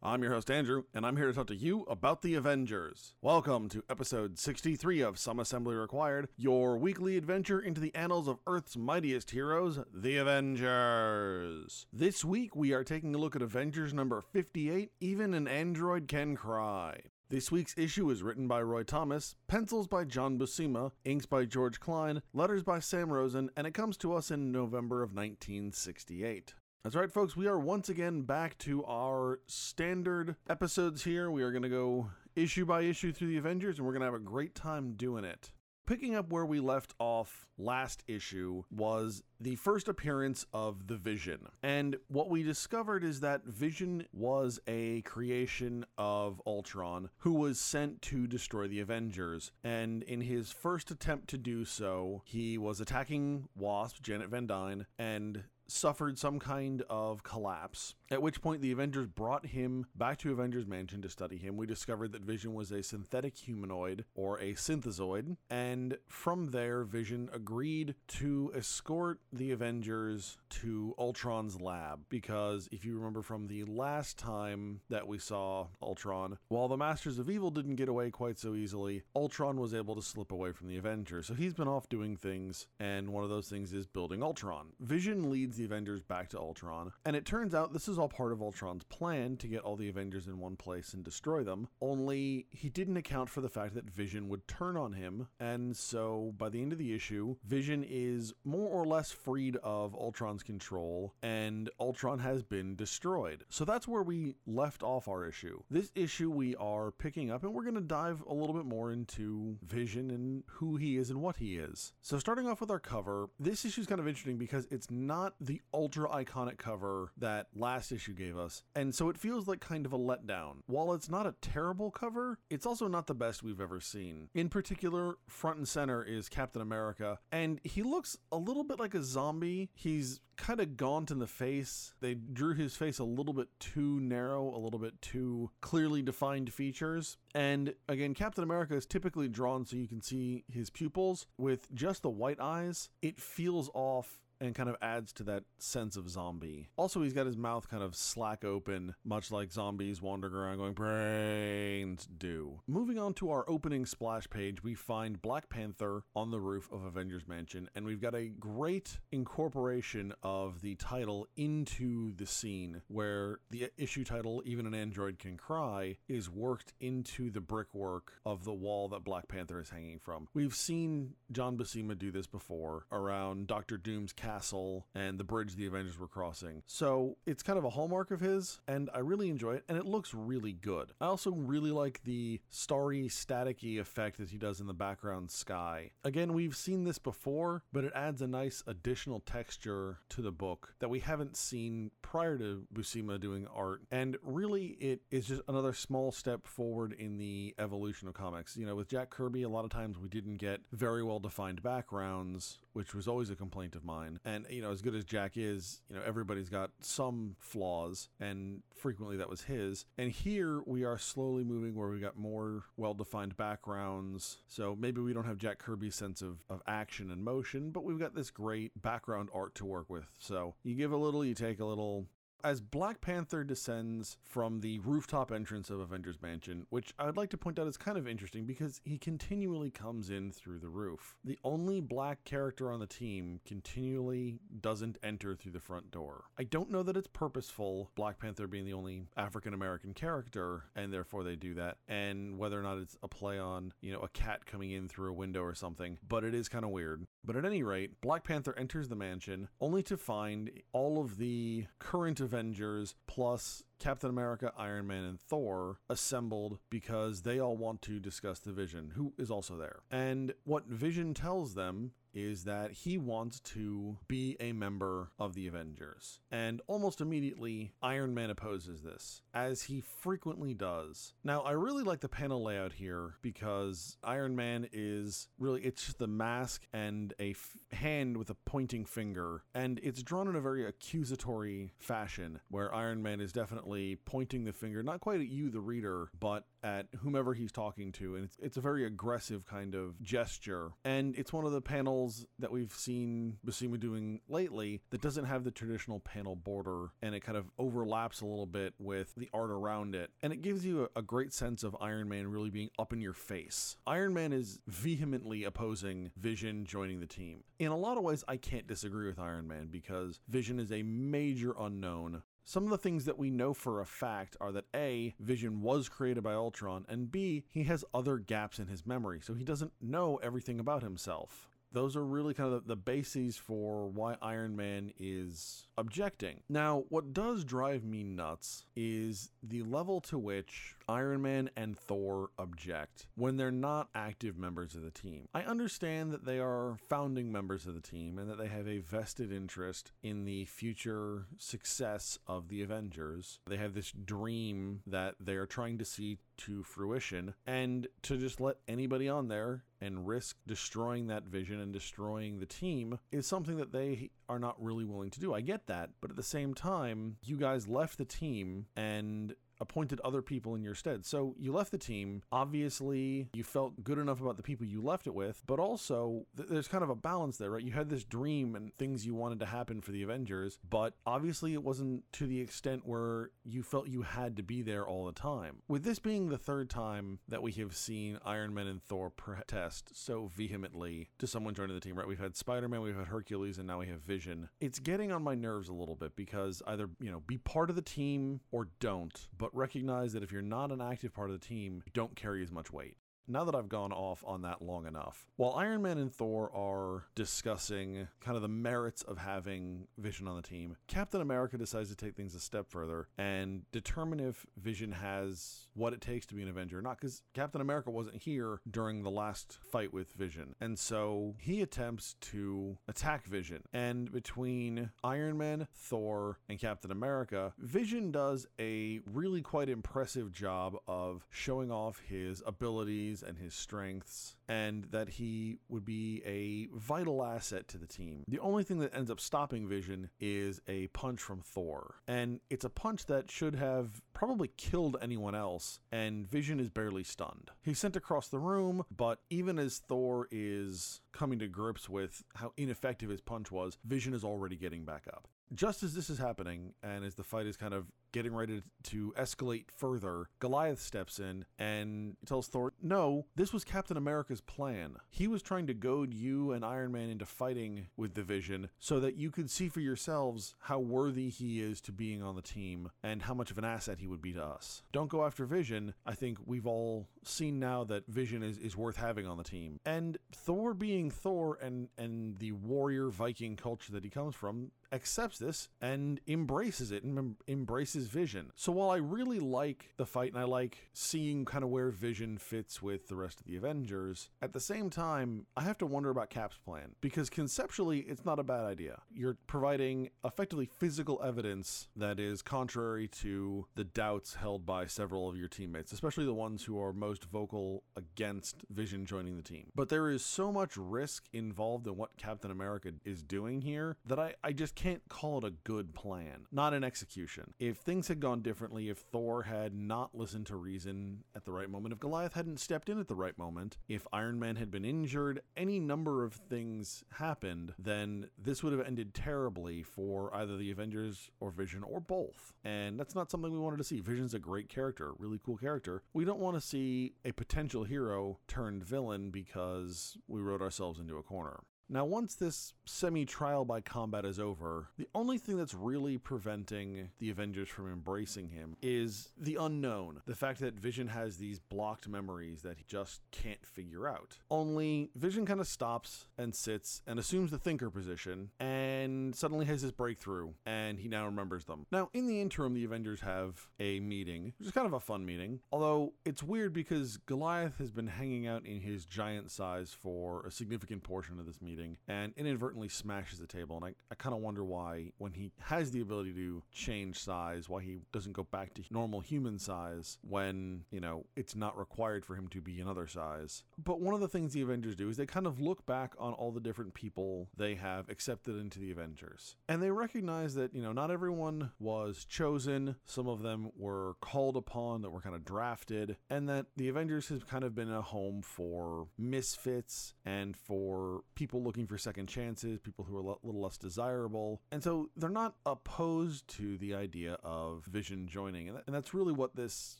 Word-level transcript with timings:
I'm 0.00 0.22
your 0.22 0.32
host, 0.32 0.48
Andrew, 0.48 0.84
and 0.94 1.04
I'm 1.04 1.16
here 1.16 1.26
to 1.26 1.32
talk 1.32 1.48
to 1.48 1.56
you 1.56 1.82
about 1.88 2.22
the 2.22 2.36
Avengers. 2.36 3.14
Welcome 3.20 3.68
to 3.70 3.82
episode 3.90 4.38
63 4.38 5.00
of 5.00 5.18
Some 5.18 5.40
Assembly 5.40 5.74
Required, 5.74 6.28
your 6.36 6.78
weekly 6.78 7.16
adventure 7.16 7.58
into 7.58 7.80
the 7.80 7.92
annals 7.96 8.28
of 8.28 8.38
Earth's 8.46 8.76
mightiest 8.76 9.32
heroes, 9.32 9.80
the 9.92 10.18
Avengers. 10.18 11.88
This 11.92 12.24
week, 12.24 12.54
we 12.54 12.72
are 12.72 12.84
taking 12.84 13.12
a 13.12 13.18
look 13.18 13.34
at 13.34 13.42
Avengers 13.42 13.92
number 13.92 14.20
58 14.20 14.92
Even 15.00 15.34
an 15.34 15.48
Android 15.48 16.06
Can 16.06 16.36
Cry. 16.36 17.00
This 17.28 17.50
week's 17.50 17.76
issue 17.76 18.08
is 18.08 18.22
written 18.22 18.46
by 18.46 18.62
Roy 18.62 18.84
Thomas, 18.84 19.34
pencils 19.48 19.88
by 19.88 20.04
John 20.04 20.38
Buscema, 20.38 20.92
inks 21.04 21.26
by 21.26 21.44
George 21.44 21.80
Klein, 21.80 22.22
letters 22.32 22.62
by 22.62 22.78
Sam 22.78 23.12
Rosen, 23.12 23.50
and 23.56 23.66
it 23.66 23.74
comes 23.74 23.96
to 23.98 24.14
us 24.14 24.30
in 24.30 24.52
November 24.52 25.02
of 25.02 25.10
1968. 25.12 26.54
That's 26.84 26.94
right, 26.94 27.10
folks. 27.10 27.36
We 27.36 27.48
are 27.48 27.58
once 27.58 27.88
again 27.88 28.22
back 28.22 28.56
to 28.58 28.84
our 28.84 29.40
standard 29.46 30.36
episodes 30.48 31.02
here. 31.02 31.28
We 31.28 31.42
are 31.42 31.50
going 31.50 31.64
to 31.64 31.68
go 31.68 32.10
issue 32.36 32.64
by 32.64 32.82
issue 32.82 33.12
through 33.12 33.28
the 33.28 33.36
Avengers, 33.36 33.78
and 33.78 33.86
we're 33.86 33.92
going 33.92 34.02
to 34.02 34.06
have 34.06 34.14
a 34.14 34.20
great 34.20 34.54
time 34.54 34.92
doing 34.92 35.24
it. 35.24 35.50
Picking 35.86 36.14
up 36.14 36.30
where 36.30 36.46
we 36.46 36.60
left 36.60 36.94
off 37.00 37.48
last 37.58 38.04
issue 38.06 38.62
was 38.70 39.24
the 39.40 39.56
first 39.56 39.88
appearance 39.88 40.46
of 40.52 40.86
the 40.86 40.96
Vision. 40.96 41.46
And 41.64 41.96
what 42.06 42.30
we 42.30 42.44
discovered 42.44 43.02
is 43.02 43.20
that 43.20 43.44
Vision 43.44 44.04
was 44.12 44.60
a 44.68 45.02
creation 45.02 45.84
of 45.96 46.40
Ultron 46.46 47.08
who 47.18 47.32
was 47.32 47.58
sent 47.58 48.02
to 48.02 48.26
destroy 48.28 48.68
the 48.68 48.80
Avengers. 48.80 49.50
And 49.64 50.04
in 50.04 50.20
his 50.20 50.52
first 50.52 50.90
attempt 50.92 51.28
to 51.30 51.38
do 51.38 51.64
so, 51.64 52.22
he 52.24 52.56
was 52.56 52.80
attacking 52.80 53.48
Wasp, 53.56 54.00
Janet 54.00 54.28
Van 54.28 54.46
Dyne, 54.46 54.86
and 54.98 55.44
suffered 55.68 56.18
some 56.18 56.38
kind 56.38 56.82
of 56.88 57.22
collapse, 57.22 57.94
at 58.10 58.22
which 58.22 58.40
point 58.40 58.62
the 58.62 58.72
Avengers 58.72 59.06
brought 59.06 59.46
him 59.46 59.86
back 59.94 60.18
to 60.18 60.32
Avengers 60.32 60.66
Mansion 60.66 61.02
to 61.02 61.08
study 61.08 61.36
him. 61.36 61.56
We 61.56 61.66
discovered 61.66 62.12
that 62.12 62.22
Vision 62.22 62.54
was 62.54 62.70
a 62.70 62.82
synthetic 62.82 63.36
humanoid 63.36 64.04
or 64.14 64.38
a 64.38 64.54
synthezoid, 64.54 65.36
and 65.50 65.98
from 66.06 66.50
there, 66.50 66.84
Vision 66.84 67.28
agreed 67.32 67.94
to 68.08 68.52
escort 68.54 69.20
the 69.32 69.50
Avengers 69.50 70.38
to 70.48 70.94
Ultron's 70.98 71.60
lab 71.60 72.00
because 72.08 72.68
if 72.72 72.84
you 72.84 72.96
remember 72.96 73.22
from 73.22 73.46
the 73.46 73.64
last 73.64 74.18
time 74.18 74.80
that 74.88 75.06
we 75.06 75.18
saw 75.18 75.66
Ultron, 75.82 76.38
while 76.48 76.68
the 76.68 76.76
Masters 76.76 77.18
of 77.18 77.30
Evil 77.30 77.50
didn't 77.50 77.76
get 77.76 77.88
away 77.88 78.10
quite 78.10 78.38
so 78.38 78.54
easily, 78.54 79.02
Ultron 79.14 79.60
was 79.60 79.74
able 79.74 79.94
to 79.94 80.02
slip 80.02 80.32
away 80.32 80.52
from 80.52 80.68
the 80.68 80.76
Avengers. 80.76 81.26
So 81.26 81.34
he's 81.34 81.54
been 81.54 81.68
off 81.68 81.88
doing 81.88 82.16
things, 82.16 82.66
and 82.80 83.10
one 83.10 83.24
of 83.24 83.30
those 83.30 83.48
things 83.48 83.72
is 83.72 83.86
building 83.86 84.22
Ultron. 84.22 84.68
Vision 84.80 85.30
leads 85.30 85.56
the 85.56 85.64
Avengers 85.64 86.02
back 86.02 86.28
to 86.30 86.38
Ultron, 86.38 86.92
and 87.04 87.14
it 87.14 87.24
turns 87.24 87.54
out 87.54 87.72
this 87.72 87.88
is 87.88 87.97
all 87.98 88.08
part 88.08 88.32
of 88.32 88.42
Ultron's 88.42 88.84
plan 88.84 89.36
to 89.38 89.48
get 89.48 89.60
all 89.60 89.76
the 89.76 89.88
Avengers 89.88 90.26
in 90.26 90.38
one 90.38 90.56
place 90.56 90.94
and 90.94 91.04
destroy 91.04 91.42
them. 91.42 91.68
Only 91.80 92.46
he 92.50 92.68
didn't 92.68 92.96
account 92.96 93.30
for 93.30 93.40
the 93.40 93.48
fact 93.48 93.74
that 93.74 93.90
Vision 93.90 94.28
would 94.28 94.46
turn 94.48 94.76
on 94.76 94.92
him, 94.92 95.28
and 95.40 95.76
so 95.76 96.34
by 96.36 96.48
the 96.48 96.60
end 96.60 96.72
of 96.72 96.78
the 96.78 96.94
issue, 96.94 97.36
Vision 97.44 97.84
is 97.88 98.32
more 98.44 98.68
or 98.68 98.84
less 98.84 99.10
freed 99.10 99.56
of 99.56 99.94
Ultron's 99.94 100.42
control, 100.42 101.14
and 101.22 101.70
Ultron 101.80 102.18
has 102.20 102.42
been 102.42 102.76
destroyed. 102.76 103.44
So 103.48 103.64
that's 103.64 103.88
where 103.88 104.02
we 104.02 104.36
left 104.46 104.82
off 104.82 105.08
our 105.08 105.26
issue. 105.26 105.62
This 105.70 105.90
issue 105.94 106.30
we 106.30 106.54
are 106.56 106.90
picking 106.90 107.30
up, 107.30 107.42
and 107.42 107.54
we're 107.54 107.62
going 107.62 107.74
to 107.74 107.80
dive 107.80 108.22
a 108.28 108.34
little 108.34 108.54
bit 108.54 108.66
more 108.66 108.92
into 108.92 109.56
Vision 109.62 110.10
and 110.10 110.44
who 110.46 110.76
he 110.76 110.96
is 110.96 111.10
and 111.10 111.20
what 111.20 111.36
he 111.36 111.56
is. 111.56 111.92
So 112.02 112.18
starting 112.18 112.46
off 112.48 112.60
with 112.60 112.70
our 112.70 112.78
cover, 112.78 113.30
this 113.38 113.64
issue 113.64 113.80
is 113.80 113.86
kind 113.86 114.00
of 114.00 114.08
interesting 114.08 114.38
because 114.38 114.66
it's 114.70 114.90
not 114.90 115.34
the 115.40 115.60
ultra 115.72 116.08
iconic 116.08 116.58
cover 116.58 117.12
that 117.18 117.48
last 117.54 117.87
issue 117.92 118.14
gave 118.14 118.36
us, 118.36 118.62
and 118.74 118.94
so 118.94 119.08
it 119.08 119.18
feels 119.18 119.46
like 119.46 119.60
kind 119.60 119.86
of 119.86 119.92
a 119.92 119.98
letdown. 119.98 120.56
While 120.66 120.92
it's 120.92 121.10
not 121.10 121.26
a 121.26 121.34
terrible 121.40 121.90
cover, 121.90 122.38
it's 122.50 122.66
also 122.66 122.88
not 122.88 123.06
the 123.06 123.14
best 123.14 123.42
we've 123.42 123.60
ever 123.60 123.80
seen. 123.80 124.28
In 124.34 124.48
particular, 124.48 125.16
front 125.28 125.58
and 125.58 125.68
center 125.68 126.02
is 126.02 126.28
Captain 126.28 126.62
America, 126.62 127.18
and 127.32 127.60
he 127.64 127.82
looks 127.82 128.16
a 128.32 128.36
little 128.36 128.64
bit 128.64 128.78
like 128.78 128.94
a 128.94 129.02
zombie. 129.02 129.70
He's 129.74 130.20
kind 130.38 130.60
of 130.60 130.76
gaunt 130.76 131.10
in 131.10 131.18
the 131.18 131.26
face. 131.26 131.94
They 132.00 132.14
drew 132.14 132.54
his 132.54 132.76
face 132.76 132.98
a 132.98 133.04
little 133.04 133.34
bit 133.34 133.48
too 133.58 134.00
narrow, 134.00 134.54
a 134.54 134.56
little 134.56 134.78
bit 134.78 135.00
too 135.02 135.50
clearly 135.60 136.00
defined 136.00 136.52
features. 136.52 137.18
And 137.34 137.74
again, 137.88 138.14
Captain 138.14 138.44
America 138.44 138.74
is 138.74 138.86
typically 138.86 139.28
drawn 139.28 139.66
so 139.66 139.76
you 139.76 139.88
can 139.88 140.00
see 140.00 140.44
his 140.50 140.70
pupils. 140.70 141.26
With 141.36 141.74
just 141.74 142.02
the 142.02 142.10
white 142.10 142.40
eyes, 142.40 142.88
it 143.02 143.20
feels 143.20 143.68
off 143.74 144.20
and 144.40 144.54
kind 144.54 144.68
of 144.68 144.76
adds 144.80 145.12
to 145.14 145.22
that 145.24 145.44
sense 145.58 145.96
of 145.96 146.08
zombie. 146.08 146.68
Also, 146.76 147.02
he's 147.02 147.12
got 147.12 147.26
his 147.26 147.36
mouth 147.36 147.68
kind 147.68 147.82
of 147.82 147.94
slack 147.94 148.44
open, 148.44 148.94
much 149.04 149.30
like 149.30 149.52
zombies 149.52 150.00
wandering 150.00 150.34
around 150.34 150.58
going 150.58 150.74
brains 150.74 152.06
do. 152.06 152.60
Moving 152.66 152.98
on 152.98 153.14
to 153.14 153.30
our 153.30 153.48
opening 153.48 153.86
splash 153.86 154.28
page, 154.30 154.62
we 154.62 154.74
find 154.74 155.20
Black 155.22 155.48
Panther 155.48 156.04
on 156.14 156.30
the 156.30 156.40
roof 156.40 156.68
of 156.72 156.84
Avengers 156.84 157.26
Mansion, 157.26 157.68
and 157.74 157.84
we've 157.84 158.00
got 158.00 158.14
a 158.14 158.28
great 158.28 158.98
incorporation 159.12 160.12
of 160.22 160.60
the 160.60 160.74
title 160.76 161.26
into 161.36 162.14
the 162.16 162.26
scene 162.26 162.82
where 162.88 163.40
the 163.50 163.70
issue 163.76 164.04
title, 164.04 164.42
Even 164.44 164.66
an 164.66 164.74
Android 164.74 165.18
Can 165.18 165.36
Cry, 165.36 165.96
is 166.08 166.30
worked 166.30 166.72
into 166.80 167.30
the 167.30 167.40
brickwork 167.40 168.12
of 168.24 168.44
the 168.44 168.52
wall 168.52 168.88
that 168.88 169.04
Black 169.04 169.28
Panther 169.28 169.60
is 169.60 169.70
hanging 169.70 169.98
from. 169.98 170.28
We've 170.34 170.54
seen 170.54 171.14
John 171.32 171.56
Buscema 171.56 171.98
do 171.98 172.10
this 172.10 172.26
before 172.26 172.86
around 172.92 173.46
Doctor 173.46 173.76
Doom's 173.76 174.12
castle 174.28 174.86
and 174.94 175.18
the 175.18 175.24
bridge 175.24 175.56
the 175.56 175.66
Avengers 175.66 175.98
were 175.98 176.08
crossing. 176.08 176.62
So 176.66 177.16
it's 177.26 177.42
kind 177.42 177.58
of 177.58 177.64
a 177.64 177.70
hallmark 177.70 178.10
of 178.10 178.20
his, 178.20 178.60
and 178.68 178.90
I 178.94 178.98
really 178.98 179.30
enjoy 179.30 179.54
it, 179.54 179.64
and 179.68 179.78
it 179.78 179.86
looks 179.86 180.12
really 180.12 180.52
good. 180.52 180.92
I 181.00 181.06
also 181.06 181.30
really 181.30 181.70
like 181.70 182.02
the 182.04 182.40
starry, 182.50 183.04
staticky 183.08 183.80
effect 183.80 184.18
that 184.18 184.30
he 184.30 184.38
does 184.38 184.60
in 184.60 184.66
the 184.66 184.74
background 184.74 185.30
sky. 185.30 185.92
Again, 186.04 186.34
we've 186.34 186.56
seen 186.56 186.84
this 186.84 186.98
before, 186.98 187.62
but 187.72 187.84
it 187.84 187.92
adds 187.94 188.20
a 188.20 188.26
nice 188.26 188.62
additional 188.66 189.20
texture 189.20 189.98
to 190.10 190.20
the 190.20 190.32
book 190.32 190.74
that 190.80 190.90
we 190.90 191.00
haven't 191.00 191.36
seen 191.36 191.90
prior 192.02 192.36
to 192.38 192.66
Buscema 192.74 193.18
doing 193.18 193.46
art. 193.54 193.82
And 193.90 194.18
really, 194.22 194.76
it 194.80 195.00
is 195.10 195.26
just 195.26 195.42
another 195.48 195.72
small 195.72 196.12
step 196.12 196.46
forward 196.46 196.92
in 196.92 197.16
the 197.16 197.54
evolution 197.58 198.08
of 198.08 198.14
comics. 198.14 198.56
You 198.56 198.66
know, 198.66 198.76
with 198.76 198.88
Jack 198.88 199.10
Kirby, 199.10 199.42
a 199.42 199.48
lot 199.48 199.64
of 199.64 199.70
times 199.70 199.98
we 199.98 200.08
didn't 200.08 200.36
get 200.36 200.60
very 200.72 201.02
well 201.02 201.18
defined 201.18 201.62
backgrounds, 201.62 202.58
which 202.72 202.94
was 202.94 203.08
always 203.08 203.30
a 203.30 203.36
complaint 203.36 203.74
of 203.74 203.84
mine. 203.84 204.17
And, 204.24 204.46
you 204.50 204.62
know, 204.62 204.70
as 204.70 204.82
good 204.82 204.94
as 204.94 205.04
Jack 205.04 205.32
is, 205.36 205.80
you 205.88 205.96
know, 205.96 206.02
everybody's 206.06 206.48
got 206.48 206.70
some 206.80 207.36
flaws, 207.38 208.08
and 208.20 208.62
frequently 208.74 209.16
that 209.16 209.28
was 209.28 209.42
his. 209.42 209.84
And 209.96 210.10
here 210.10 210.62
we 210.66 210.84
are 210.84 210.98
slowly 210.98 211.44
moving 211.44 211.74
where 211.74 211.88
we 211.88 212.00
got 212.00 212.16
more 212.16 212.64
well 212.76 212.94
defined 212.94 213.36
backgrounds. 213.36 214.38
So 214.46 214.76
maybe 214.78 215.00
we 215.00 215.12
don't 215.12 215.26
have 215.26 215.38
Jack 215.38 215.58
Kirby's 215.58 215.94
sense 215.94 216.22
of, 216.22 216.38
of 216.48 216.62
action 216.66 217.10
and 217.10 217.22
motion, 217.24 217.70
but 217.70 217.84
we've 217.84 217.98
got 217.98 218.14
this 218.14 218.30
great 218.30 218.80
background 218.80 219.28
art 219.34 219.54
to 219.56 219.64
work 219.64 219.88
with. 219.88 220.06
So 220.18 220.54
you 220.62 220.74
give 220.74 220.92
a 220.92 220.96
little, 220.96 221.24
you 221.24 221.34
take 221.34 221.60
a 221.60 221.64
little. 221.64 222.06
As 222.44 222.60
Black 222.60 223.00
Panther 223.00 223.42
descends 223.42 224.16
from 224.22 224.60
the 224.60 224.78
rooftop 224.78 225.32
entrance 225.32 225.70
of 225.70 225.80
Avengers 225.80 226.22
Mansion, 226.22 226.66
which 226.70 226.94
I'd 226.96 227.16
like 227.16 227.30
to 227.30 227.36
point 227.36 227.58
out 227.58 227.66
is 227.66 227.76
kind 227.76 227.98
of 227.98 228.06
interesting 228.06 228.46
because 228.46 228.80
he 228.84 228.96
continually 228.96 229.72
comes 229.72 230.08
in 230.08 230.30
through 230.30 230.60
the 230.60 230.68
roof. 230.68 231.16
The 231.24 231.38
only 231.42 231.80
black 231.80 232.24
character 232.24 232.70
on 232.70 232.78
the 232.78 232.86
team 232.86 233.40
continually 233.44 234.38
doesn't 234.60 234.98
enter 235.02 235.34
through 235.34 235.50
the 235.50 235.58
front 235.58 235.90
door. 235.90 236.24
I 236.38 236.44
don't 236.44 236.70
know 236.70 236.84
that 236.84 236.96
it's 236.96 237.08
purposeful, 237.08 237.90
Black 237.96 238.20
Panther 238.20 238.46
being 238.46 238.64
the 238.64 238.72
only 238.72 239.08
African 239.16 239.52
American 239.52 239.92
character, 239.92 240.64
and 240.76 240.92
therefore 240.92 241.24
they 241.24 241.34
do 241.34 241.54
that, 241.54 241.78
and 241.88 242.38
whether 242.38 242.58
or 242.58 242.62
not 242.62 242.78
it's 242.78 242.96
a 243.02 243.08
play 243.08 243.40
on, 243.40 243.72
you 243.80 243.92
know, 243.92 244.00
a 244.00 244.08
cat 244.08 244.46
coming 244.46 244.70
in 244.70 244.88
through 244.88 245.10
a 245.10 245.14
window 245.14 245.42
or 245.42 245.54
something, 245.56 245.98
but 246.06 246.22
it 246.22 246.34
is 246.34 246.48
kind 246.48 246.64
of 246.64 246.70
weird. 246.70 247.04
But 247.24 247.34
at 247.34 247.44
any 247.44 247.64
rate, 247.64 248.00
Black 248.00 248.22
Panther 248.22 248.54
enters 248.56 248.88
the 248.88 248.94
mansion 248.94 249.48
only 249.60 249.82
to 249.82 249.96
find 249.96 250.50
all 250.72 251.00
of 251.00 251.18
the 251.18 251.66
current 251.80 252.20
Avengers 252.28 252.94
plus 253.06 253.62
Captain 253.78 254.10
America, 254.10 254.52
Iron 254.56 254.86
Man, 254.86 255.04
and 255.04 255.20
Thor 255.20 255.78
assembled 255.88 256.58
because 256.70 257.22
they 257.22 257.38
all 257.38 257.56
want 257.56 257.82
to 257.82 258.00
discuss 258.00 258.40
the 258.40 258.52
Vision, 258.52 258.92
who 258.94 259.12
is 259.18 259.30
also 259.30 259.56
there. 259.56 259.80
And 259.90 260.34
what 260.44 260.66
Vision 260.66 261.14
tells 261.14 261.54
them 261.54 261.92
is 262.14 262.44
that 262.44 262.72
he 262.72 262.98
wants 262.98 263.38
to 263.40 263.96
be 264.08 264.36
a 264.40 264.52
member 264.52 265.10
of 265.18 265.34
the 265.34 265.46
Avengers. 265.46 266.20
And 266.30 266.60
almost 266.66 267.00
immediately, 267.00 267.72
Iron 267.82 268.14
Man 268.14 268.30
opposes 268.30 268.82
this, 268.82 269.22
as 269.34 269.64
he 269.64 269.80
frequently 269.80 270.54
does. 270.54 271.12
Now, 271.22 271.42
I 271.42 271.52
really 271.52 271.84
like 271.84 272.00
the 272.00 272.08
panel 272.08 272.42
layout 272.42 272.72
here 272.72 273.14
because 273.22 273.96
Iron 274.02 274.34
Man 274.34 274.68
is 274.72 275.28
really, 275.38 275.62
it's 275.62 275.84
just 275.84 275.98
the 275.98 276.06
mask 276.06 276.66
and 276.72 277.12
a 277.20 277.30
f- 277.32 277.56
hand 277.72 278.16
with 278.16 278.30
a 278.30 278.36
pointing 278.46 278.84
finger, 278.84 279.44
and 279.54 279.78
it's 279.82 280.02
drawn 280.02 280.28
in 280.28 280.34
a 280.34 280.40
very 280.40 280.66
accusatory 280.66 281.72
fashion 281.78 282.40
where 282.48 282.74
Iron 282.74 283.02
Man 283.02 283.20
is 283.20 283.32
definitely 283.32 283.67
pointing 284.04 284.44
the 284.44 284.52
finger, 284.52 284.82
not 284.82 285.00
quite 285.00 285.20
at 285.20 285.28
you, 285.28 285.50
the 285.50 285.60
reader, 285.60 286.08
but 286.18 286.44
at 286.62 286.86
whomever 287.00 287.34
he's 287.34 287.52
talking 287.52 287.92
to. 287.92 288.16
And 288.16 288.24
it's, 288.24 288.36
it's 288.40 288.56
a 288.56 288.60
very 288.60 288.84
aggressive 288.84 289.44
kind 289.46 289.74
of 289.74 290.00
gesture. 290.02 290.70
And 290.84 291.16
it's 291.16 291.32
one 291.32 291.44
of 291.44 291.52
the 291.52 291.60
panels 291.60 292.26
that 292.38 292.50
we've 292.50 292.72
seen 292.72 293.38
Buscema 293.46 293.78
doing 293.78 294.20
lately 294.28 294.82
that 294.90 295.00
doesn't 295.00 295.26
have 295.26 295.44
the 295.44 295.50
traditional 295.50 296.00
panel 296.00 296.36
border 296.36 296.88
and 297.02 297.14
it 297.14 297.20
kind 297.20 297.38
of 297.38 297.46
overlaps 297.58 298.20
a 298.20 298.26
little 298.26 298.46
bit 298.46 298.74
with 298.78 299.14
the 299.16 299.28
art 299.32 299.50
around 299.50 299.94
it. 299.94 300.10
And 300.22 300.32
it 300.32 300.42
gives 300.42 300.64
you 300.64 300.88
a, 300.94 301.00
a 301.00 301.02
great 301.02 301.32
sense 301.32 301.62
of 301.62 301.76
Iron 301.80 302.08
Man 302.08 302.26
really 302.28 302.50
being 302.50 302.70
up 302.78 302.92
in 302.92 303.00
your 303.00 303.12
face. 303.12 303.76
Iron 303.86 304.14
Man 304.14 304.32
is 304.32 304.60
vehemently 304.66 305.44
opposing 305.44 306.10
Vision 306.16 306.64
joining 306.64 307.00
the 307.00 307.06
team. 307.06 307.44
In 307.58 307.72
a 307.72 307.76
lot 307.76 307.96
of 307.96 308.02
ways, 308.02 308.24
I 308.28 308.36
can't 308.36 308.66
disagree 308.66 309.06
with 309.06 309.18
Iron 309.18 309.46
Man 309.46 309.68
because 309.70 310.20
Vision 310.28 310.58
is 310.58 310.72
a 310.72 310.82
major 310.82 311.54
unknown 311.58 312.22
some 312.48 312.64
of 312.64 312.70
the 312.70 312.78
things 312.78 313.04
that 313.04 313.18
we 313.18 313.30
know 313.30 313.52
for 313.52 313.78
a 313.78 313.84
fact 313.84 314.34
are 314.40 314.50
that 314.52 314.64
A, 314.74 315.14
Vision 315.20 315.60
was 315.60 315.90
created 315.90 316.24
by 316.24 316.32
Ultron, 316.32 316.86
and 316.88 317.12
B, 317.12 317.44
he 317.50 317.64
has 317.64 317.84
other 317.92 318.16
gaps 318.16 318.58
in 318.58 318.68
his 318.68 318.86
memory, 318.86 319.20
so 319.22 319.34
he 319.34 319.44
doesn't 319.44 319.74
know 319.82 320.16
everything 320.22 320.58
about 320.58 320.82
himself 320.82 321.50
those 321.72 321.96
are 321.96 322.04
really 322.04 322.34
kind 322.34 322.52
of 322.52 322.66
the 322.66 322.76
bases 322.76 323.36
for 323.36 323.88
why 323.88 324.16
Iron 324.22 324.56
Man 324.56 324.92
is 324.98 325.66
objecting. 325.76 326.40
Now, 326.48 326.84
what 326.88 327.12
does 327.12 327.44
drive 327.44 327.84
me 327.84 328.02
nuts 328.02 328.64
is 328.74 329.30
the 329.42 329.62
level 329.62 330.00
to 330.02 330.18
which 330.18 330.74
Iron 330.88 331.22
Man 331.22 331.50
and 331.56 331.78
Thor 331.78 332.30
object 332.38 333.06
when 333.14 333.36
they're 333.36 333.50
not 333.50 333.88
active 333.94 334.38
members 334.38 334.74
of 334.74 334.82
the 334.82 334.90
team. 334.90 335.28
I 335.34 335.42
understand 335.42 336.12
that 336.12 336.24
they 336.24 336.38
are 336.38 336.78
founding 336.88 337.30
members 337.30 337.66
of 337.66 337.74
the 337.74 337.80
team 337.80 338.18
and 338.18 338.30
that 338.30 338.38
they 338.38 338.48
have 338.48 338.66
a 338.66 338.78
vested 338.78 339.32
interest 339.32 339.92
in 340.02 340.24
the 340.24 340.46
future 340.46 341.26
success 341.36 342.18
of 342.26 342.48
the 342.48 342.62
Avengers. 342.62 343.40
They 343.46 343.58
have 343.58 343.74
this 343.74 343.92
dream 343.92 344.80
that 344.86 345.16
they 345.20 345.34
are 345.34 345.46
trying 345.46 345.78
to 345.78 345.84
see 345.84 346.18
to 346.38 346.62
fruition, 346.62 347.34
and 347.46 347.86
to 348.02 348.16
just 348.16 348.40
let 348.40 348.56
anybody 348.66 349.08
on 349.08 349.28
there 349.28 349.64
and 349.80 350.06
risk 350.06 350.36
destroying 350.46 351.06
that 351.08 351.24
vision 351.24 351.60
and 351.60 351.72
destroying 351.72 352.40
the 352.40 352.46
team 352.46 352.98
is 353.12 353.26
something 353.26 353.56
that 353.56 353.72
they 353.72 354.10
are 354.28 354.38
not 354.38 354.62
really 354.62 354.84
willing 354.84 355.10
to 355.10 355.20
do. 355.20 355.34
I 355.34 355.40
get 355.40 355.66
that, 355.66 355.90
but 356.00 356.10
at 356.10 356.16
the 356.16 356.22
same 356.22 356.54
time, 356.54 357.16
you 357.22 357.36
guys 357.36 357.68
left 357.68 357.98
the 357.98 358.04
team 358.04 358.66
and 358.76 359.34
appointed 359.60 360.00
other 360.04 360.22
people 360.22 360.54
in 360.54 360.62
your 360.62 360.74
stead. 360.74 361.04
So 361.04 361.34
you 361.38 361.52
left 361.52 361.70
the 361.70 361.78
team. 361.78 362.22
Obviously, 362.30 363.28
you 363.34 363.44
felt 363.44 363.82
good 363.82 363.98
enough 363.98 364.20
about 364.20 364.36
the 364.36 364.42
people 364.42 364.66
you 364.66 364.80
left 364.82 365.06
it 365.06 365.14
with, 365.14 365.42
but 365.46 365.58
also 365.58 366.26
th- 366.36 366.48
there's 366.48 366.68
kind 366.68 366.84
of 366.84 366.90
a 366.90 366.94
balance 366.94 367.36
there, 367.36 367.50
right? 367.50 367.62
You 367.62 367.72
had 367.72 367.88
this 367.88 368.04
dream 368.04 368.54
and 368.54 368.74
things 368.76 369.06
you 369.06 369.14
wanted 369.14 369.40
to 369.40 369.46
happen 369.46 369.80
for 369.80 369.92
the 369.92 370.02
Avengers, 370.02 370.58
but 370.68 370.94
obviously 371.06 371.54
it 371.54 371.62
wasn't 371.62 372.04
to 372.12 372.26
the 372.26 372.40
extent 372.40 372.86
where 372.86 373.30
you 373.44 373.62
felt 373.62 373.88
you 373.88 374.02
had 374.02 374.36
to 374.36 374.42
be 374.42 374.62
there 374.62 374.86
all 374.86 375.06
the 375.06 375.12
time. 375.12 375.62
With 375.68 375.84
this 375.84 375.98
being 375.98 376.28
the 376.28 376.38
third 376.38 376.70
time 376.70 377.18
that 377.28 377.42
we 377.42 377.52
have 377.52 377.74
seen 377.74 378.18
Iron 378.24 378.54
Man 378.54 378.66
and 378.66 378.82
Thor 378.82 379.10
protest 379.10 379.90
so 379.94 380.30
vehemently 380.34 381.10
to 381.18 381.26
someone 381.26 381.54
joining 381.54 381.74
the 381.74 381.80
team, 381.80 381.96
right? 381.96 382.06
We've 382.06 382.18
had 382.18 382.36
Spider 382.36 382.68
Man, 382.68 382.80
we've 382.80 382.96
had 382.96 383.08
Hercules, 383.08 383.58
and 383.58 383.66
now 383.66 383.80
we 383.80 383.86
have 383.88 384.00
Vision. 384.02 384.48
It's 384.60 384.78
getting 384.78 385.12
on 385.12 385.22
my 385.22 385.34
nerves 385.34 385.68
a 385.68 385.74
little 385.74 385.94
bit 385.94 386.16
because 386.16 386.62
either, 386.66 386.88
you 387.00 387.10
know, 387.10 387.22
be 387.26 387.38
part 387.38 387.70
of 387.70 387.76
the 387.76 387.82
team 387.82 388.40
or 388.50 388.68
don't, 388.80 389.28
but 389.36 389.47
but 389.50 389.58
recognize 389.58 390.12
that 390.12 390.22
if 390.22 390.30
you're 390.30 390.42
not 390.42 390.70
an 390.70 390.80
active 390.80 391.14
part 391.14 391.30
of 391.30 391.40
the 391.40 391.46
team, 391.46 391.82
you 391.86 391.92
don't 391.94 392.14
carry 392.14 392.42
as 392.42 392.50
much 392.50 392.70
weight 392.70 392.96
now 393.28 393.44
that 393.44 393.54
I've 393.54 393.68
gone 393.68 393.92
off 393.92 394.24
on 394.26 394.42
that 394.42 394.62
long 394.62 394.86
enough, 394.86 395.26
while 395.36 395.52
Iron 395.52 395.82
Man 395.82 395.98
and 395.98 396.12
Thor 396.12 396.50
are 396.54 397.04
discussing 397.14 398.08
kind 398.20 398.36
of 398.36 398.42
the 398.42 398.48
merits 398.48 399.02
of 399.02 399.18
having 399.18 399.86
Vision 399.98 400.26
on 400.26 400.36
the 400.36 400.42
team, 400.42 400.76
Captain 400.86 401.20
America 401.20 401.58
decides 401.58 401.90
to 401.90 401.96
take 401.96 402.16
things 402.16 402.34
a 402.34 402.40
step 402.40 402.68
further 402.68 403.08
and 403.18 403.62
determine 403.72 404.20
if 404.20 404.46
Vision 404.56 404.92
has 404.92 405.66
what 405.74 405.92
it 405.92 406.00
takes 406.00 406.26
to 406.26 406.34
be 406.34 406.42
an 406.42 406.48
Avenger 406.48 406.78
or 406.78 406.82
not, 406.82 407.00
because 407.00 407.22
Captain 407.34 407.60
America 407.60 407.90
wasn't 407.90 408.22
here 408.22 408.60
during 408.68 409.02
the 409.02 409.10
last 409.10 409.58
fight 409.70 409.92
with 409.92 410.12
Vision. 410.12 410.54
And 410.60 410.78
so 410.78 411.36
he 411.38 411.60
attempts 411.60 412.14
to 412.22 412.78
attack 412.88 413.26
Vision. 413.26 413.62
And 413.72 414.10
between 414.10 414.90
Iron 415.04 415.38
Man, 415.38 415.68
Thor, 415.74 416.38
and 416.48 416.58
Captain 416.58 416.90
America, 416.90 417.52
Vision 417.58 418.10
does 418.10 418.46
a 418.58 419.00
really 419.06 419.42
quite 419.42 419.68
impressive 419.68 420.32
job 420.32 420.76
of 420.86 421.26
showing 421.30 421.70
off 421.70 422.00
his 422.08 422.42
abilities 422.46 423.17
and 423.22 423.38
his 423.38 423.54
strengths, 423.54 424.36
and 424.48 424.84
that 424.90 425.08
he 425.08 425.58
would 425.68 425.84
be 425.84 426.22
a 426.24 426.68
vital 426.76 427.24
asset 427.24 427.68
to 427.68 427.78
the 427.78 427.86
team. 427.86 428.24
The 428.28 428.38
only 428.38 428.64
thing 428.64 428.78
that 428.80 428.94
ends 428.94 429.10
up 429.10 429.20
stopping 429.20 429.68
Vision 429.68 430.10
is 430.20 430.60
a 430.68 430.88
punch 430.88 431.20
from 431.20 431.40
Thor, 431.40 431.96
and 432.06 432.40
it's 432.50 432.64
a 432.64 432.70
punch 432.70 433.06
that 433.06 433.30
should 433.30 433.54
have 433.54 434.02
probably 434.12 434.50
killed 434.56 434.96
anyone 435.00 435.34
else, 435.34 435.80
and 435.92 436.28
Vision 436.28 436.60
is 436.60 436.70
barely 436.70 437.04
stunned. 437.04 437.50
He's 437.62 437.78
sent 437.78 437.96
across 437.96 438.28
the 438.28 438.38
room, 438.38 438.84
but 438.94 439.20
even 439.30 439.58
as 439.58 439.78
Thor 439.78 440.28
is 440.30 441.00
coming 441.12 441.38
to 441.38 441.48
grips 441.48 441.88
with 441.88 442.22
how 442.34 442.52
ineffective 442.56 443.10
his 443.10 443.20
punch 443.20 443.50
was, 443.50 443.78
Vision 443.84 444.14
is 444.14 444.24
already 444.24 444.56
getting 444.56 444.84
back 444.84 445.06
up. 445.08 445.28
Just 445.54 445.82
as 445.82 445.94
this 445.94 446.10
is 446.10 446.18
happening, 446.18 446.74
and 446.82 447.04
as 447.04 447.14
the 447.14 447.24
fight 447.24 447.46
is 447.46 447.56
kind 447.56 447.72
of 447.72 447.86
getting 448.12 448.34
ready 448.34 448.62
to 448.84 449.12
escalate 449.18 449.66
further, 449.76 450.28
Goliath 450.38 450.80
steps 450.80 451.18
in 451.18 451.44
and 451.58 452.16
tells 452.26 452.48
Thor, 452.48 452.72
No, 452.82 453.26
this 453.36 453.52
was 453.52 453.64
Captain 453.64 453.96
America's 453.96 454.40
plan. 454.40 454.96
He 455.10 455.26
was 455.26 455.42
trying 455.42 455.66
to 455.66 455.74
goad 455.74 456.14
you 456.14 456.52
and 456.52 456.64
Iron 456.64 456.92
Man 456.92 457.10
into 457.10 457.26
fighting 457.26 457.86
with 457.96 458.14
the 458.14 458.22
Vision 458.22 458.68
so 458.78 459.00
that 459.00 459.16
you 459.16 459.30
could 459.30 459.50
see 459.50 459.68
for 459.68 459.80
yourselves 459.80 460.54
how 460.60 460.78
worthy 460.78 461.28
he 461.28 461.60
is 461.60 461.80
to 461.82 461.92
being 461.92 462.22
on 462.22 462.36
the 462.36 462.42
team 462.42 462.90
and 463.02 463.22
how 463.22 463.34
much 463.34 463.50
of 463.50 463.58
an 463.58 463.64
asset 463.64 463.98
he 463.98 464.06
would 464.06 464.22
be 464.22 464.32
to 464.32 464.42
us. 464.42 464.82
Don't 464.92 465.10
go 465.10 465.24
after 465.24 465.44
Vision. 465.44 465.94
I 466.06 466.14
think 466.14 466.38
we've 466.44 466.66
all 466.66 467.08
seen 467.24 467.58
now 467.58 467.84
that 467.84 468.06
Vision 468.06 468.42
is, 468.42 468.58
is 468.58 468.76
worth 468.76 468.96
having 468.96 469.26
on 469.26 469.36
the 469.36 469.44
team. 469.44 469.80
And 469.84 470.18
Thor 470.32 470.74
being 470.74 471.10
Thor 471.10 471.58
and, 471.60 471.88
and 471.96 472.38
the 472.38 472.52
warrior 472.52 473.08
Viking 473.08 473.56
culture 473.56 473.92
that 473.92 474.04
he 474.04 474.10
comes 474.10 474.34
from, 474.34 474.70
accepts 474.92 475.38
this 475.38 475.68
and 475.80 476.20
embraces 476.26 476.90
it 476.92 477.04
and 477.04 477.36
embraces 477.46 478.07
Vision. 478.08 478.50
So 478.54 478.72
while 478.72 478.90
I 478.90 478.96
really 478.96 479.40
like 479.40 479.94
the 479.96 480.06
fight 480.06 480.32
and 480.32 480.40
I 480.40 480.44
like 480.44 480.78
seeing 480.92 481.44
kind 481.44 481.64
of 481.64 481.70
where 481.70 481.90
Vision 481.90 482.38
fits 482.38 482.82
with 482.82 483.08
the 483.08 483.16
rest 483.16 483.40
of 483.40 483.46
the 483.46 483.56
Avengers, 483.56 484.30
at 484.42 484.52
the 484.52 484.60
same 484.60 484.90
time, 484.90 485.46
I 485.56 485.62
have 485.62 485.78
to 485.78 485.86
wonder 485.86 486.10
about 486.10 486.30
Cap's 486.30 486.58
plan 486.58 486.94
because 487.00 487.30
conceptually 487.30 488.00
it's 488.00 488.24
not 488.24 488.38
a 488.38 488.42
bad 488.42 488.64
idea. 488.64 489.00
You're 489.12 489.36
providing 489.46 490.10
effectively 490.24 490.66
physical 490.66 491.20
evidence 491.24 491.88
that 491.96 492.18
is 492.18 492.42
contrary 492.42 493.08
to 493.08 493.66
the 493.74 493.84
doubts 493.84 494.34
held 494.34 494.66
by 494.66 494.86
several 494.86 495.28
of 495.28 495.36
your 495.36 495.48
teammates, 495.48 495.92
especially 495.92 496.24
the 496.24 496.34
ones 496.34 496.64
who 496.64 496.80
are 496.82 496.92
most 496.92 497.24
vocal 497.24 497.82
against 497.96 498.64
Vision 498.70 499.06
joining 499.06 499.36
the 499.36 499.42
team. 499.42 499.70
But 499.74 499.88
there 499.88 500.10
is 500.10 500.24
so 500.24 500.52
much 500.52 500.76
risk 500.76 501.28
involved 501.32 501.86
in 501.86 501.96
what 501.96 502.16
Captain 502.16 502.50
America 502.50 502.92
is 503.04 503.22
doing 503.22 503.60
here 503.60 503.96
that 504.06 504.18
I, 504.18 504.34
I 504.42 504.52
just 504.52 504.74
can't 504.74 505.02
call 505.08 505.38
it 505.38 505.44
a 505.44 505.50
good 505.64 505.94
plan, 505.94 506.46
not 506.50 506.74
an 506.74 506.84
execution. 506.84 507.54
If 507.58 507.78
things 507.88 508.08
had 508.08 508.20
gone 508.20 508.42
differently, 508.42 508.90
if 508.90 508.98
Thor 508.98 509.44
had 509.44 509.72
not 509.72 510.14
listened 510.14 510.44
to 510.48 510.56
reason 510.56 511.24
at 511.34 511.46
the 511.46 511.52
right 511.52 511.70
moment, 511.70 511.94
if 511.94 511.98
Goliath 511.98 512.34
hadn't 512.34 512.60
stepped 512.60 512.90
in 512.90 513.00
at 513.00 513.08
the 513.08 513.14
right 513.14 513.36
moment, 513.38 513.78
if 513.88 514.06
Iron 514.12 514.38
Man 514.38 514.56
had 514.56 514.70
been 514.70 514.84
injured, 514.84 515.40
any 515.56 515.80
number 515.80 516.22
of 516.22 516.34
things 516.34 517.02
happened, 517.14 517.72
then 517.78 518.28
this 518.36 518.62
would 518.62 518.74
have 518.74 518.86
ended 518.86 519.14
terribly 519.14 519.82
for 519.82 520.34
either 520.36 520.58
the 520.58 520.70
Avengers 520.70 521.30
or 521.40 521.50
Vision 521.50 521.82
or 521.82 521.98
both. 521.98 522.52
And 522.62 523.00
that's 523.00 523.14
not 523.14 523.30
something 523.30 523.50
we 523.50 523.58
wanted 523.58 523.78
to 523.78 523.84
see. 523.84 524.00
Vision's 524.00 524.34
a 524.34 524.38
great 524.38 524.68
character, 524.68 525.12
really 525.18 525.40
cool 525.42 525.56
character. 525.56 526.02
We 526.12 526.26
don't 526.26 526.40
want 526.40 526.58
to 526.58 526.60
see 526.60 527.14
a 527.24 527.32
potential 527.32 527.84
hero 527.84 528.38
turned 528.48 528.84
villain 528.84 529.30
because 529.30 530.18
we 530.28 530.42
wrote 530.42 530.60
ourselves 530.60 531.00
into 531.00 531.16
a 531.16 531.22
corner. 531.22 531.60
Now, 531.90 532.04
once 532.04 532.34
this 532.34 532.74
semi 532.84 533.24
trial 533.24 533.64
by 533.64 533.80
combat 533.80 534.26
is 534.26 534.38
over, 534.38 534.88
the 534.98 535.08
only 535.14 535.38
thing 535.38 535.56
that's 535.56 535.72
really 535.72 536.18
preventing 536.18 537.08
the 537.18 537.30
Avengers 537.30 537.70
from 537.70 537.90
embracing 537.90 538.50
him 538.50 538.76
is 538.82 539.30
the 539.38 539.56
unknown. 539.56 540.20
The 540.26 540.34
fact 540.34 540.60
that 540.60 540.74
Vision 540.74 541.08
has 541.08 541.38
these 541.38 541.58
blocked 541.58 542.06
memories 542.06 542.60
that 542.60 542.76
he 542.76 542.84
just 542.86 543.22
can't 543.30 543.64
figure 543.64 544.06
out. 544.06 544.36
Only 544.50 545.10
Vision 545.16 545.46
kind 545.46 545.60
of 545.60 545.66
stops 545.66 546.26
and 546.36 546.54
sits 546.54 547.00
and 547.06 547.18
assumes 547.18 547.50
the 547.50 547.58
thinker 547.58 547.88
position 547.88 548.50
and 548.60 549.34
suddenly 549.34 549.64
has 549.64 549.80
his 549.80 549.92
breakthrough 549.92 550.50
and 550.66 550.98
he 550.98 551.08
now 551.08 551.24
remembers 551.24 551.64
them. 551.64 551.86
Now, 551.90 552.10
in 552.12 552.26
the 552.26 552.42
interim, 552.42 552.74
the 552.74 552.84
Avengers 552.84 553.22
have 553.22 553.66
a 553.80 553.98
meeting, 554.00 554.52
which 554.58 554.68
is 554.68 554.74
kind 554.74 554.86
of 554.86 554.92
a 554.92 555.00
fun 555.00 555.24
meeting, 555.24 555.60
although 555.72 556.12
it's 556.26 556.42
weird 556.42 556.74
because 556.74 557.16
Goliath 557.16 557.78
has 557.78 557.92
been 557.92 558.08
hanging 558.08 558.46
out 558.46 558.66
in 558.66 558.80
his 558.80 559.06
giant 559.06 559.50
size 559.50 559.96
for 560.02 560.44
a 560.46 560.50
significant 560.50 561.02
portion 561.02 561.40
of 561.40 561.46
this 561.46 561.62
meeting 561.62 561.77
and 562.06 562.32
inadvertently 562.36 562.88
smashes 562.88 563.38
the 563.38 563.46
table. 563.46 563.76
And 563.76 563.84
I, 563.84 563.94
I 564.10 564.14
kind 564.14 564.34
of 564.34 564.40
wonder 564.40 564.64
why, 564.64 565.12
when 565.18 565.32
he 565.32 565.52
has 565.60 565.90
the 565.90 566.00
ability 566.00 566.32
to 566.34 566.62
change 566.72 567.18
size, 567.18 567.68
why 567.68 567.82
he 567.82 567.98
doesn't 568.12 568.32
go 568.32 568.44
back 568.44 568.74
to 568.74 568.82
normal 568.90 569.20
human 569.20 569.58
size 569.58 570.18
when, 570.22 570.84
you 570.90 571.00
know, 571.00 571.24
it's 571.36 571.54
not 571.54 571.78
required 571.78 572.24
for 572.24 572.34
him 572.34 572.48
to 572.48 572.60
be 572.60 572.80
another 572.80 573.06
size. 573.06 573.62
But 573.82 574.00
one 574.00 574.14
of 574.14 574.20
the 574.20 574.28
things 574.28 574.52
the 574.52 574.62
Avengers 574.62 574.96
do 574.96 575.08
is 575.08 575.16
they 575.16 575.26
kind 575.26 575.46
of 575.46 575.60
look 575.60 575.86
back 575.86 576.14
on 576.18 576.32
all 576.32 576.52
the 576.52 576.60
different 576.60 576.94
people 576.94 577.48
they 577.56 577.74
have 577.74 578.08
accepted 578.08 578.56
into 578.56 578.78
the 578.78 578.90
Avengers. 578.90 579.56
And 579.68 579.82
they 579.82 579.90
recognize 579.90 580.54
that, 580.54 580.74
you 580.74 580.82
know, 580.82 580.92
not 580.92 581.10
everyone 581.10 581.70
was 581.78 582.24
chosen, 582.24 582.96
some 583.04 583.28
of 583.28 583.42
them 583.42 583.70
were 583.76 584.14
called 584.20 584.56
upon, 584.56 585.02
that 585.02 585.10
were 585.10 585.20
kind 585.20 585.34
of 585.34 585.44
drafted, 585.44 586.16
and 586.30 586.48
that 586.48 586.66
the 586.76 586.88
Avengers 586.88 587.28
has 587.28 587.44
kind 587.44 587.64
of 587.64 587.74
been 587.74 587.92
a 587.92 588.02
home 588.02 588.42
for 588.42 589.08
misfits 589.18 590.14
and 590.24 590.56
for 590.56 591.22
people 591.34 591.60
looking 591.68 591.86
for 591.86 591.98
second 591.98 592.26
chances, 592.26 592.80
people 592.80 593.04
who 593.04 593.14
are 593.14 593.20
a 593.20 593.46
little 593.46 593.60
less 593.60 593.76
desirable. 593.76 594.62
And 594.72 594.82
so 594.82 595.10
they're 595.16 595.28
not 595.28 595.56
opposed 595.66 596.48
to 596.56 596.78
the 596.78 596.94
idea 596.94 597.36
of 597.44 597.84
Vision 597.84 598.26
joining. 598.26 598.70
And 598.70 598.80
that's 598.86 599.12
really 599.12 599.34
what 599.34 599.54
this 599.54 599.98